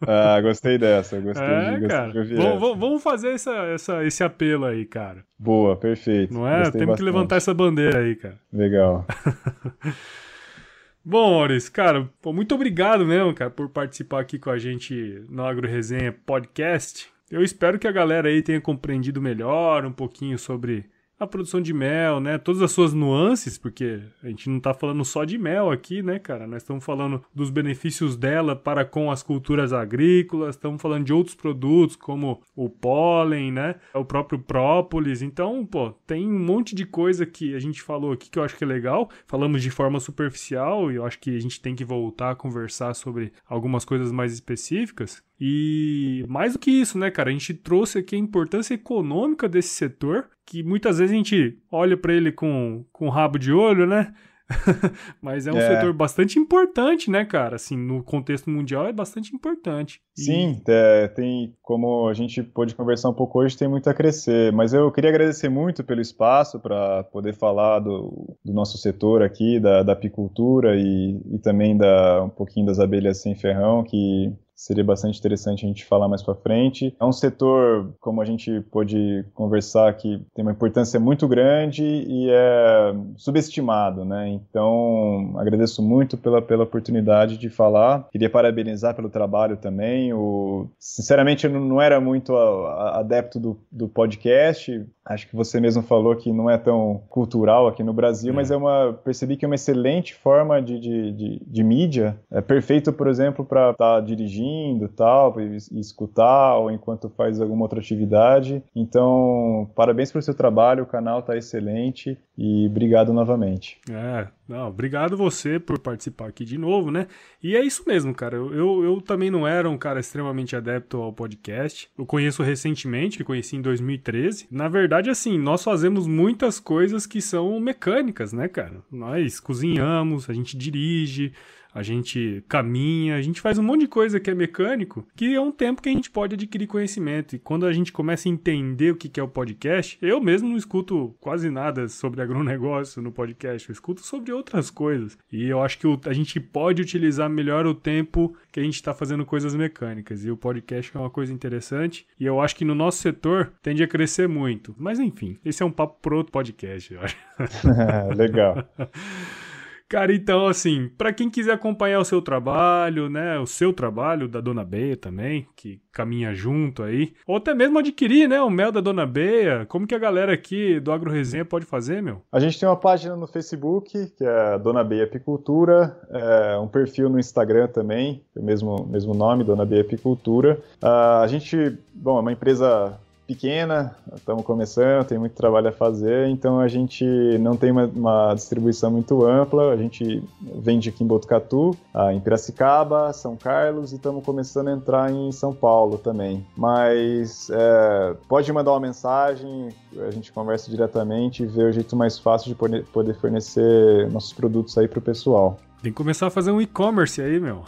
Ah, 0.07 0.41
gostei 0.41 0.77
dessa, 0.77 1.19
gostei, 1.21 1.45
é, 1.45 1.79
de, 1.79 1.87
cara. 1.87 2.13
gostei 2.13 2.37
vamos, 2.37 2.79
vamos 2.79 3.03
fazer 3.03 3.31
essa, 3.31 3.55
essa, 3.67 4.05
esse 4.05 4.23
apelo 4.23 4.65
aí, 4.65 4.85
cara. 4.85 5.25
Boa, 5.39 5.77
perfeito. 5.77 6.35
Não 6.35 6.47
é? 6.47 6.59
Gostei 6.59 6.73
Temos 6.81 6.87
bastante. 6.93 6.99
que 6.99 7.03
levantar 7.05 7.37
essa 7.37 7.55
bandeira 7.55 8.01
aí, 8.01 8.17
cara. 8.17 8.39
Legal. 8.53 9.07
Bom, 11.07 11.39
Maurício, 11.39 11.71
cara, 11.71 12.09
pô, 12.23 12.33
muito 12.33 12.55
obrigado 12.55 13.05
mesmo, 13.05 13.35
cara, 13.35 13.51
por 13.51 13.69
participar 13.69 14.21
aqui 14.21 14.39
com 14.39 14.49
a 14.49 14.57
gente 14.57 15.23
no 15.29 15.45
Agro 15.45 15.69
Resenha 15.69 16.15
Podcast. 16.25 17.09
Eu 17.31 17.43
espero 17.43 17.79
que 17.79 17.87
a 17.87 17.93
galera 17.93 18.29
aí 18.29 18.41
tenha 18.43 18.61
compreendido 18.61 19.21
melhor 19.21 19.85
um 19.85 19.93
pouquinho 19.93 20.39
sobre 20.39 20.87
a 21.19 21.27
produção 21.27 21.61
de 21.61 21.73
mel, 21.73 22.21
né? 22.21 22.39
Todas 22.39 22.61
as 22.61 22.73
suas 22.73 22.93
nuances, 22.93 23.57
porque 23.57 24.01
a 24.23 24.29
gente 24.29 24.49
não 24.51 24.59
tá 24.59 24.75
falando 24.75 25.05
só 25.05 25.25
de 25.25 25.39
mel 25.39 25.71
aqui, 25.71 26.03
né, 26.03 26.19
cara? 26.19 26.47
Nós 26.47 26.63
estamos 26.63 26.85
falando 26.85 27.23
dos 27.35 27.51
benefícios 27.51 28.17
dela 28.17 28.57
para 28.57 28.85
com 28.85 29.11
as 29.11 29.23
culturas 29.23 29.73
agrícolas, 29.73 30.57
estamos 30.57 30.83
falando 30.83 31.05
de 31.05 31.13
outros 31.13 31.37
produtos 31.37 31.97
como 31.97 32.43
o 32.57 32.69
pólen, 32.69 33.53
né? 33.53 33.77
O 33.95 34.05
próprio 34.05 34.39
própolis. 34.39 35.23
Então, 35.23 35.65
pô, 35.65 35.93
tem 36.07 36.27
um 36.27 36.39
monte 36.39 36.75
de 36.75 36.85
coisa 36.85 37.25
que 37.25 37.55
a 37.55 37.61
gente 37.61 37.81
falou 37.81 38.13
aqui 38.13 38.29
que 38.29 38.39
eu 38.39 38.43
acho 38.43 38.57
que 38.57 38.65
é 38.65 38.67
legal. 38.67 39.09
Falamos 39.27 39.63
de 39.63 39.71
forma 39.71 40.01
superficial 40.01 40.91
e 40.91 40.97
eu 40.97 41.07
acho 41.07 41.19
que 41.21 41.37
a 41.37 41.41
gente 41.41 41.61
tem 41.61 41.75
que 41.77 41.85
voltar 41.85 42.33
a 42.33 42.37
conversar 42.37 42.95
sobre 42.95 43.33
algumas 43.47 43.85
coisas 43.85 44.11
mais 44.11 44.33
específicas. 44.33 45.23
E 45.41 46.25
mais 46.29 46.53
do 46.53 46.59
que 46.59 46.71
isso, 46.71 46.99
né, 46.99 47.11
cara? 47.11 47.31
A 47.31 47.33
gente 47.33 47.55
trouxe 47.55 47.99
aqui 47.99 48.15
a 48.15 48.19
importância 48.19 48.75
econômica 48.75 49.49
desse 49.49 49.71
setor, 49.71 50.29
que 50.47 50.63
muitas 50.63 50.99
vezes 50.99 51.13
a 51.13 51.17
gente 51.17 51.59
olha 51.71 51.97
para 51.97 52.15
ele 52.15 52.31
com, 52.31 52.85
com 52.93 53.09
rabo 53.09 53.39
de 53.39 53.53
olho, 53.53 53.87
né? 53.87 54.15
Mas 55.23 55.47
é 55.47 55.53
um 55.53 55.57
é. 55.57 55.69
setor 55.69 55.93
bastante 55.93 56.39
importante, 56.39 57.11
né, 57.11 57.25
cara? 57.25 57.57
Assim, 57.57 57.77
no 57.77 58.03
contexto 58.03 58.51
mundial 58.51 58.87
é 58.87 58.93
bastante 58.93 59.35
importante. 59.35 60.01
Sim, 60.15 60.61
é, 60.69 61.09
tem, 61.09 61.55
como 61.63 62.09
a 62.09 62.15
gente 62.15 62.43
pôde 62.43 62.75
conversar 62.75 63.09
um 63.09 63.15
pouco 63.15 63.41
hoje, 63.41 63.57
tem 63.57 63.69
muito 63.69 63.89
a 63.89 63.95
crescer. 63.95 64.53
Mas 64.53 64.75
eu 64.75 64.91
queria 64.93 65.11
agradecer 65.11 65.49
muito 65.49 65.83
pelo 65.83 66.01
espaço 66.01 66.61
para 66.61 67.05
poder 67.05 67.35
falar 67.35 67.81
do, 67.81 68.37
do, 68.45 68.53
nosso 68.53 68.77
setor 68.79 69.23
aqui, 69.23 69.59
da, 69.59 69.83
da 69.83 69.93
apicultura 69.95 70.77
e, 70.77 71.21
e 71.33 71.39
também 71.39 71.77
da, 71.77 72.23
um 72.25 72.31
pouquinho 72.31 72.67
das 72.67 72.79
abelhas 72.79 73.23
sem 73.23 73.35
ferrão, 73.35 73.83
que 73.83 74.33
seria 74.65 74.83
bastante 74.83 75.19
interessante 75.19 75.65
a 75.65 75.69
gente 75.69 75.85
falar 75.85 76.09
mais 76.09 76.23
para 76.23 76.35
frente. 76.35 76.97
É 76.99 77.05
um 77.05 77.13
setor, 77.13 77.93
como 78.01 78.23
a 78.23 78.25
gente 78.25 78.63
pôde 78.73 79.23
conversar, 79.35 79.93
que 79.95 80.23
tem 80.35 80.43
uma 80.43 80.53
importância 80.53 80.99
muito 80.99 81.29
grande 81.29 81.85
e 81.85 82.31
é 82.31 82.95
subestimado, 83.17 84.07
né? 84.07 84.29
Então, 84.31 85.35
agradeço 85.37 85.83
muito 85.83 86.17
pela, 86.17 86.41
pela 86.41 86.65
oportunidade 86.65 87.37
de 87.37 87.51
falar. 87.51 88.09
Queria 88.11 88.31
parabenizar 88.31 88.95
pelo 88.95 89.11
trabalho 89.11 89.59
também. 89.59 90.15
O, 90.15 90.67
sinceramente, 90.79 91.47
eu 91.47 91.53
não 91.53 91.81
era 91.81 92.01
muito 92.01 92.35
adepto 92.35 93.39
do, 93.39 93.59
do 93.71 93.87
podcast. 93.87 94.83
Acho 95.05 95.29
que 95.29 95.37
você 95.37 95.61
mesmo 95.61 95.83
falou 95.83 96.17
que 96.17 96.33
não 96.33 96.49
é 96.49 96.57
tão 96.57 97.03
cultural 97.11 97.69
aqui 97.69 97.83
no 97.83 97.93
Brasil, 97.93 98.33
é. 98.33 98.37
mas 98.37 98.51
é 98.51 98.57
uma 98.57 98.99
percebi 99.05 99.37
que 99.37 99.45
é 99.45 99.49
uma 99.49 99.57
excelente 99.57 100.15
forma 100.15 100.63
de, 100.63 100.81
de, 100.81 101.13
de, 101.13 101.43
de 101.47 101.63
mídia. 101.63 102.19
É 102.31 102.41
perfeito, 102.41 102.91
por 102.91 103.07
exemplo, 103.07 103.45
para 103.45 103.73
estar 103.73 103.97
tá 103.97 104.01
dirigindo 104.01 104.54
dirigindo 104.55 104.89
tal, 104.89 105.41
e, 105.41 105.57
e 105.73 105.81
escutar, 105.81 106.57
ou 106.57 106.71
enquanto 106.71 107.09
faz 107.11 107.41
alguma 107.41 107.63
outra 107.63 107.81
atividade. 107.81 108.63
Então, 108.75 109.71
parabéns 109.75 110.13
pelo 110.13 110.23
seu 110.23 110.35
trabalho, 110.35 110.85
o 110.85 110.87
canal 110.87 111.21
está 111.21 111.37
excelente 111.37 112.19
e 112.37 112.67
obrigado 112.67 113.13
novamente. 113.13 113.79
É, 113.91 114.29
não, 114.49 114.69
obrigado 114.69 115.17
você 115.17 115.59
por 115.59 115.79
participar 115.79 116.29
aqui 116.29 116.45
de 116.45 116.59
novo, 116.59 116.91
né? 116.91 117.07
E 117.43 117.57
é 117.57 117.63
isso 117.63 117.85
mesmo, 117.87 118.15
cara. 118.15 118.37
Eu, 118.37 118.53
eu, 118.55 118.85
eu, 118.85 119.01
também 119.01 119.31
não 119.31 119.47
era 119.47 119.69
um 119.69 119.79
cara 119.79 120.01
extremamente 120.01 120.57
adepto 120.57 121.01
ao 121.01 121.13
podcast. 121.13 121.89
Eu 121.97 122.07
conheço 122.07 122.43
recentemente, 122.43 123.17
que 123.17 123.25
conheci 123.25 123.57
em 123.57 123.63
2013. 123.63 124.49
Na 124.51 124.69
verdade, 124.69 125.11
assim, 125.11 125.39
nós 125.39 125.63
fazemos 125.63 126.07
muitas 126.07 126.59
coisas 126.59 127.07
que 127.07 127.21
são 127.21 127.59
mecânicas, 127.61 128.33
né, 128.33 128.49
cara? 128.49 128.83
Nós 128.91 129.39
cozinhamos, 129.39 130.29
a 130.29 130.33
gente 130.33 130.57
dirige, 130.57 131.33
a 131.75 131.83
gente 131.83 132.45
caminha, 132.49 133.17
a 133.17 133.23
gente 133.23 133.41
faz 133.41 133.59
um 133.59 133.63
monte 133.63 133.81
de 133.81 133.89
coisa 133.89 134.21
que 134.21 134.31
é 134.31 134.35
mecânico, 134.35 135.07
que 135.17 135.35
é 135.35 135.41
um 135.41 135.51
tempo 135.51 135.83
que 135.83 135.89
a 135.89 135.93
gente 135.93 136.11
pode 136.11 136.35
adquirir 136.35 136.69
conhecimento. 136.69 137.35
E 137.35 137.39
quando 137.39 137.67
a 137.67 137.73
gente 137.73 137.93
começa 137.93 138.29
a 138.29 138.33
entender 138.33 138.93
o 138.93 138.97
que 138.97 139.19
é 139.19 139.23
o 139.23 139.29
podcast, 139.29 139.99
eu 140.01 140.21
mesmo 140.21 140.49
não 140.49 140.57
escuto 140.57 141.15
quase 141.21 141.51
nada 141.51 141.89
sobre 141.89 142.23
agronegócio 142.23 143.03
no 143.03 143.11
podcast, 143.11 143.69
eu 143.69 143.73
escuto 143.73 144.03
sobre 144.03 144.33
outras 144.33 144.71
coisas. 144.71 145.19
E 145.33 145.49
eu 145.49 145.61
acho 145.61 145.79
que 145.79 146.09
a 146.09 146.13
gente 146.13 146.39
pode 146.39 146.81
utilizar 146.81 147.29
melhor 147.29 147.67
o 147.67 147.75
tempo 147.75 148.37
que 148.53 148.61
a 148.61 148.63
gente 148.63 148.77
está 148.77 148.95
fazendo 148.95 149.27
coisas 149.27 149.55
mecânicas. 149.55 150.25
E 150.25 150.31
o 150.31 150.37
podcast 150.37 150.97
é 150.97 151.01
uma 151.01 151.11
coisa 151.11 151.33
interessante. 151.33 152.07
E 152.21 152.25
eu 152.25 152.41
acho 152.41 152.55
que 152.55 152.65
no 152.65 152.75
nosso 152.75 152.99
setor 152.99 153.53
tende 153.61 153.83
a 153.83 153.89
crescer 153.89 154.29
muito. 154.29 154.75
Mas 154.79 155.01
enfim, 155.01 155.39
esse 155.45 155.63
é 155.63 155.67
um 155.67 155.73
papo 155.73 155.99
para 156.01 156.15
outro 156.15 156.33
podcast, 156.33 156.95
eu 156.95 157.01
acho. 157.01 157.17
Legal. 158.17 158.69
Cara, 159.89 160.15
então, 160.15 160.47
assim, 160.47 160.89
para 160.97 161.13
quem 161.13 161.31
quiser 161.31 161.53
acompanhar 161.53 162.01
o 162.01 162.05
seu 162.05 162.23
trabalho, 162.23 163.09
né, 163.09 163.39
o 163.39 163.47
seu 163.47 163.73
trabalho 163.73 164.29
da 164.29 164.41
Dona 164.41 164.65
Beia 164.65 164.97
também, 164.97 165.47
que 165.55 165.81
caminha 165.93 166.35
junto 166.35 166.83
aí, 166.83 167.13
ou 167.27 167.37
até 167.37 167.55
mesmo 167.55 167.79
adquirir, 167.79 168.29
né, 168.29 168.41
o 168.41 168.51
mel 168.51 168.73
da 168.73 168.81
Dona 168.81 169.07
Beia, 169.07 169.67
como 169.67 169.87
que 169.87 169.95
a 169.95 169.99
galera 169.99 170.33
aqui 170.33 170.81
do 170.81 170.91
Agro 170.91 171.11
Resenha 171.11 171.45
pode 171.45 171.67
fazer, 171.67 172.03
meu? 172.03 172.23
A 172.33 172.41
gente 172.41 172.59
tem 172.59 172.69
uma 172.69 172.77
página 172.77 173.15
no 173.15 173.27
Facebook, 173.27 174.11
que 174.17 174.25
é 174.25 174.59
Dona 174.59 174.83
Beia 174.83 175.05
Apicultura, 175.05 175.97
é 176.11 176.59
um 176.59 176.67
perfil 176.67 177.09
no 177.09 177.21
Instagram 177.21 177.69
também, 177.69 178.23
o 178.35 178.43
mesmo, 178.43 178.87
mesmo 178.91 179.15
nome, 179.15 179.45
Dona 179.45 179.65
Beia 179.65 179.83
Apicultura. 179.83 180.59
Uh, 180.83 181.23
a 181.23 181.27
gente, 181.29 181.79
bom, 181.95 182.19
é 182.19 182.21
uma 182.21 182.33
empresa 182.33 182.99
pequena, 183.27 183.97
estamos 184.15 184.45
começando, 184.45 185.07
tem 185.07 185.19
muito 185.19 185.35
trabalho 185.35 185.69
a 185.69 185.73
fazer, 185.73 186.29
então 186.29 186.61
a 186.61 186.69
gente 186.69 187.05
não 187.39 187.57
tem 187.57 187.71
uma, 187.71 187.87
uma, 187.87 188.35
distribuição 188.35 188.91
muito 188.91 189.25
ampla, 189.25 189.73
a 189.73 189.77
gente 189.77 190.23
vende 190.57 190.89
aqui 190.89 191.03
em 191.03 191.07
Botucatu, 191.07 191.77
em 192.13 192.21
Piracicaba, 192.21 193.13
São 193.13 193.37
Carlos 193.37 193.93
e 193.93 193.97
estamos 193.97 194.25
começando 194.25 194.69
a 194.69 194.73
entrar 194.73 195.11
em 195.11 195.33
São 195.33 195.55
Paulo 195.55 195.99
também. 195.99 196.47
Mas 196.57 197.49
é, 197.51 198.15
pode 198.29 198.53
mandar 198.53 198.73
uma 198.73 198.81
mensagem, 198.81 199.69
a 200.07 200.11
gente 200.11 200.33
conversa 200.33 200.71
diretamente 200.71 201.43
e 201.43 201.47
vê 201.47 201.65
o 201.65 201.73
jeito 201.73 201.97
mais 201.97 202.19
fácil 202.19 202.49
de 202.49 202.55
poder, 202.55 202.85
poder 202.87 203.15
fornecer 203.15 204.11
nossos 204.11 204.33
produtos 204.33 204.77
aí 204.77 204.87
para 204.87 204.99
o 204.99 205.03
pessoal. 205.03 205.59
Tem 205.83 205.93
que 205.93 205.97
começar 205.97 206.27
a 206.27 206.31
fazer 206.31 206.51
um 206.51 206.61
e-commerce 206.61 207.21
aí, 207.21 207.41
meu. 207.41 207.65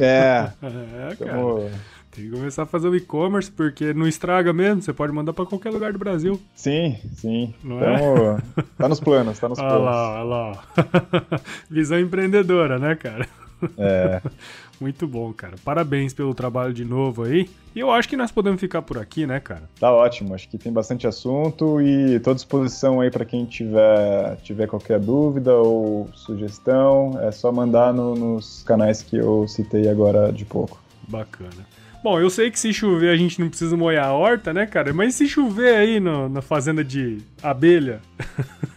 É, 0.00 0.50
é 0.62 1.16
cara. 1.16 1.70
Tem 2.16 2.24
que 2.24 2.30
começar 2.30 2.62
a 2.62 2.66
fazer 2.66 2.88
o 2.88 2.96
e-commerce, 2.96 3.50
porque 3.50 3.92
não 3.92 4.08
estraga 4.08 4.50
mesmo, 4.50 4.80
você 4.80 4.90
pode 4.90 5.12
mandar 5.12 5.34
para 5.34 5.44
qualquer 5.44 5.68
lugar 5.68 5.92
do 5.92 5.98
Brasil. 5.98 6.40
Sim, 6.54 6.96
sim. 7.12 7.54
Não 7.62 7.78
Tamo... 7.78 8.38
é? 8.56 8.62
Tá 8.78 8.88
nos 8.88 9.00
planos, 9.00 9.38
tá 9.38 9.50
nos 9.50 9.58
olha 9.58 9.68
planos. 9.68 9.84
Lá, 9.84 10.14
olha 10.14 10.24
lá. 10.24 10.64
Visão 11.68 12.00
empreendedora, 12.00 12.78
né, 12.78 12.94
cara? 12.94 13.28
É. 13.76 14.22
Muito 14.80 15.06
bom, 15.06 15.30
cara. 15.32 15.56
Parabéns 15.62 16.14
pelo 16.14 16.34
trabalho 16.34 16.72
de 16.72 16.86
novo 16.86 17.24
aí. 17.24 17.50
E 17.74 17.80
eu 17.80 17.90
acho 17.90 18.08
que 18.08 18.16
nós 18.16 18.32
podemos 18.32 18.60
ficar 18.60 18.80
por 18.80 18.96
aqui, 18.96 19.26
né, 19.26 19.38
cara? 19.38 19.64
Tá 19.78 19.92
ótimo. 19.92 20.34
Acho 20.34 20.48
que 20.48 20.56
tem 20.56 20.72
bastante 20.72 21.06
assunto 21.06 21.82
e 21.82 22.18
tô 22.20 22.30
à 22.30 22.34
disposição 22.34 23.00
aí 23.00 23.10
para 23.10 23.26
quem 23.26 23.44
tiver, 23.44 24.36
tiver 24.42 24.66
qualquer 24.66 25.00
dúvida 25.00 25.54
ou 25.54 26.08
sugestão. 26.14 27.18
É 27.22 27.30
só 27.30 27.52
mandar 27.52 27.92
no, 27.92 28.14
nos 28.14 28.62
canais 28.62 29.02
que 29.02 29.16
eu 29.16 29.46
citei 29.46 29.88
agora 29.88 30.32
de 30.32 30.46
pouco. 30.46 30.80
Bacana. 31.08 31.76
Bom, 32.06 32.20
eu 32.20 32.30
sei 32.30 32.52
que 32.52 32.60
se 32.60 32.72
chover 32.72 33.10
a 33.10 33.16
gente 33.16 33.40
não 33.40 33.48
precisa 33.48 33.76
molhar 33.76 34.06
a 34.06 34.12
horta, 34.12 34.54
né, 34.54 34.64
cara? 34.64 34.94
Mas 34.94 35.16
se 35.16 35.26
chover 35.26 35.74
aí 35.74 35.98
no, 35.98 36.28
na 36.28 36.40
fazenda 36.40 36.84
de 36.84 37.18
abelha. 37.42 38.00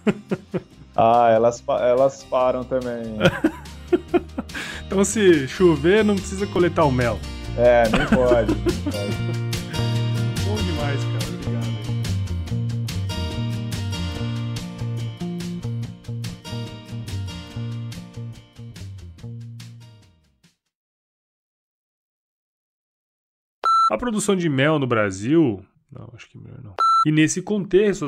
ah, 0.97 1.29
elas, 1.29 1.63
elas 1.79 2.23
param 2.23 2.63
também. 2.63 3.03
então 4.83 5.05
se 5.05 5.47
chover, 5.47 6.03
não 6.03 6.15
precisa 6.15 6.47
coletar 6.47 6.85
o 6.85 6.91
mel. 6.91 7.19
É, 7.55 7.83
nem 7.89 8.07
pode. 8.07 8.55
Nem 8.55 8.81
pode. 8.83 9.38
A 23.89 23.97
produção 23.97 24.36
de 24.36 24.47
mel 24.47 24.78
no 24.78 24.86
Brasil. 24.86 25.65
Não, 25.91 26.12
acho 26.13 26.30
que 26.30 26.38
melhor 26.38 26.62
não. 26.63 26.75
E 27.08 27.12
nesse 27.12 27.41
contexto, 27.41 28.06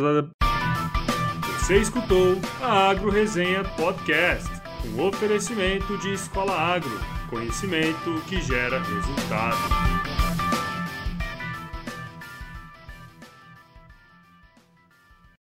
você 1.58 1.78
escutou 1.78 2.38
a 2.62 2.90
Agro 2.90 3.10
Resenha 3.10 3.64
Podcast, 3.64 4.48
um 4.86 5.02
oferecimento 5.02 5.98
de 5.98 6.14
Escola 6.14 6.54
Agro, 6.54 6.92
conhecimento 7.32 8.22
que 8.28 8.40
gera 8.42 8.80
resultado. 8.80 10.01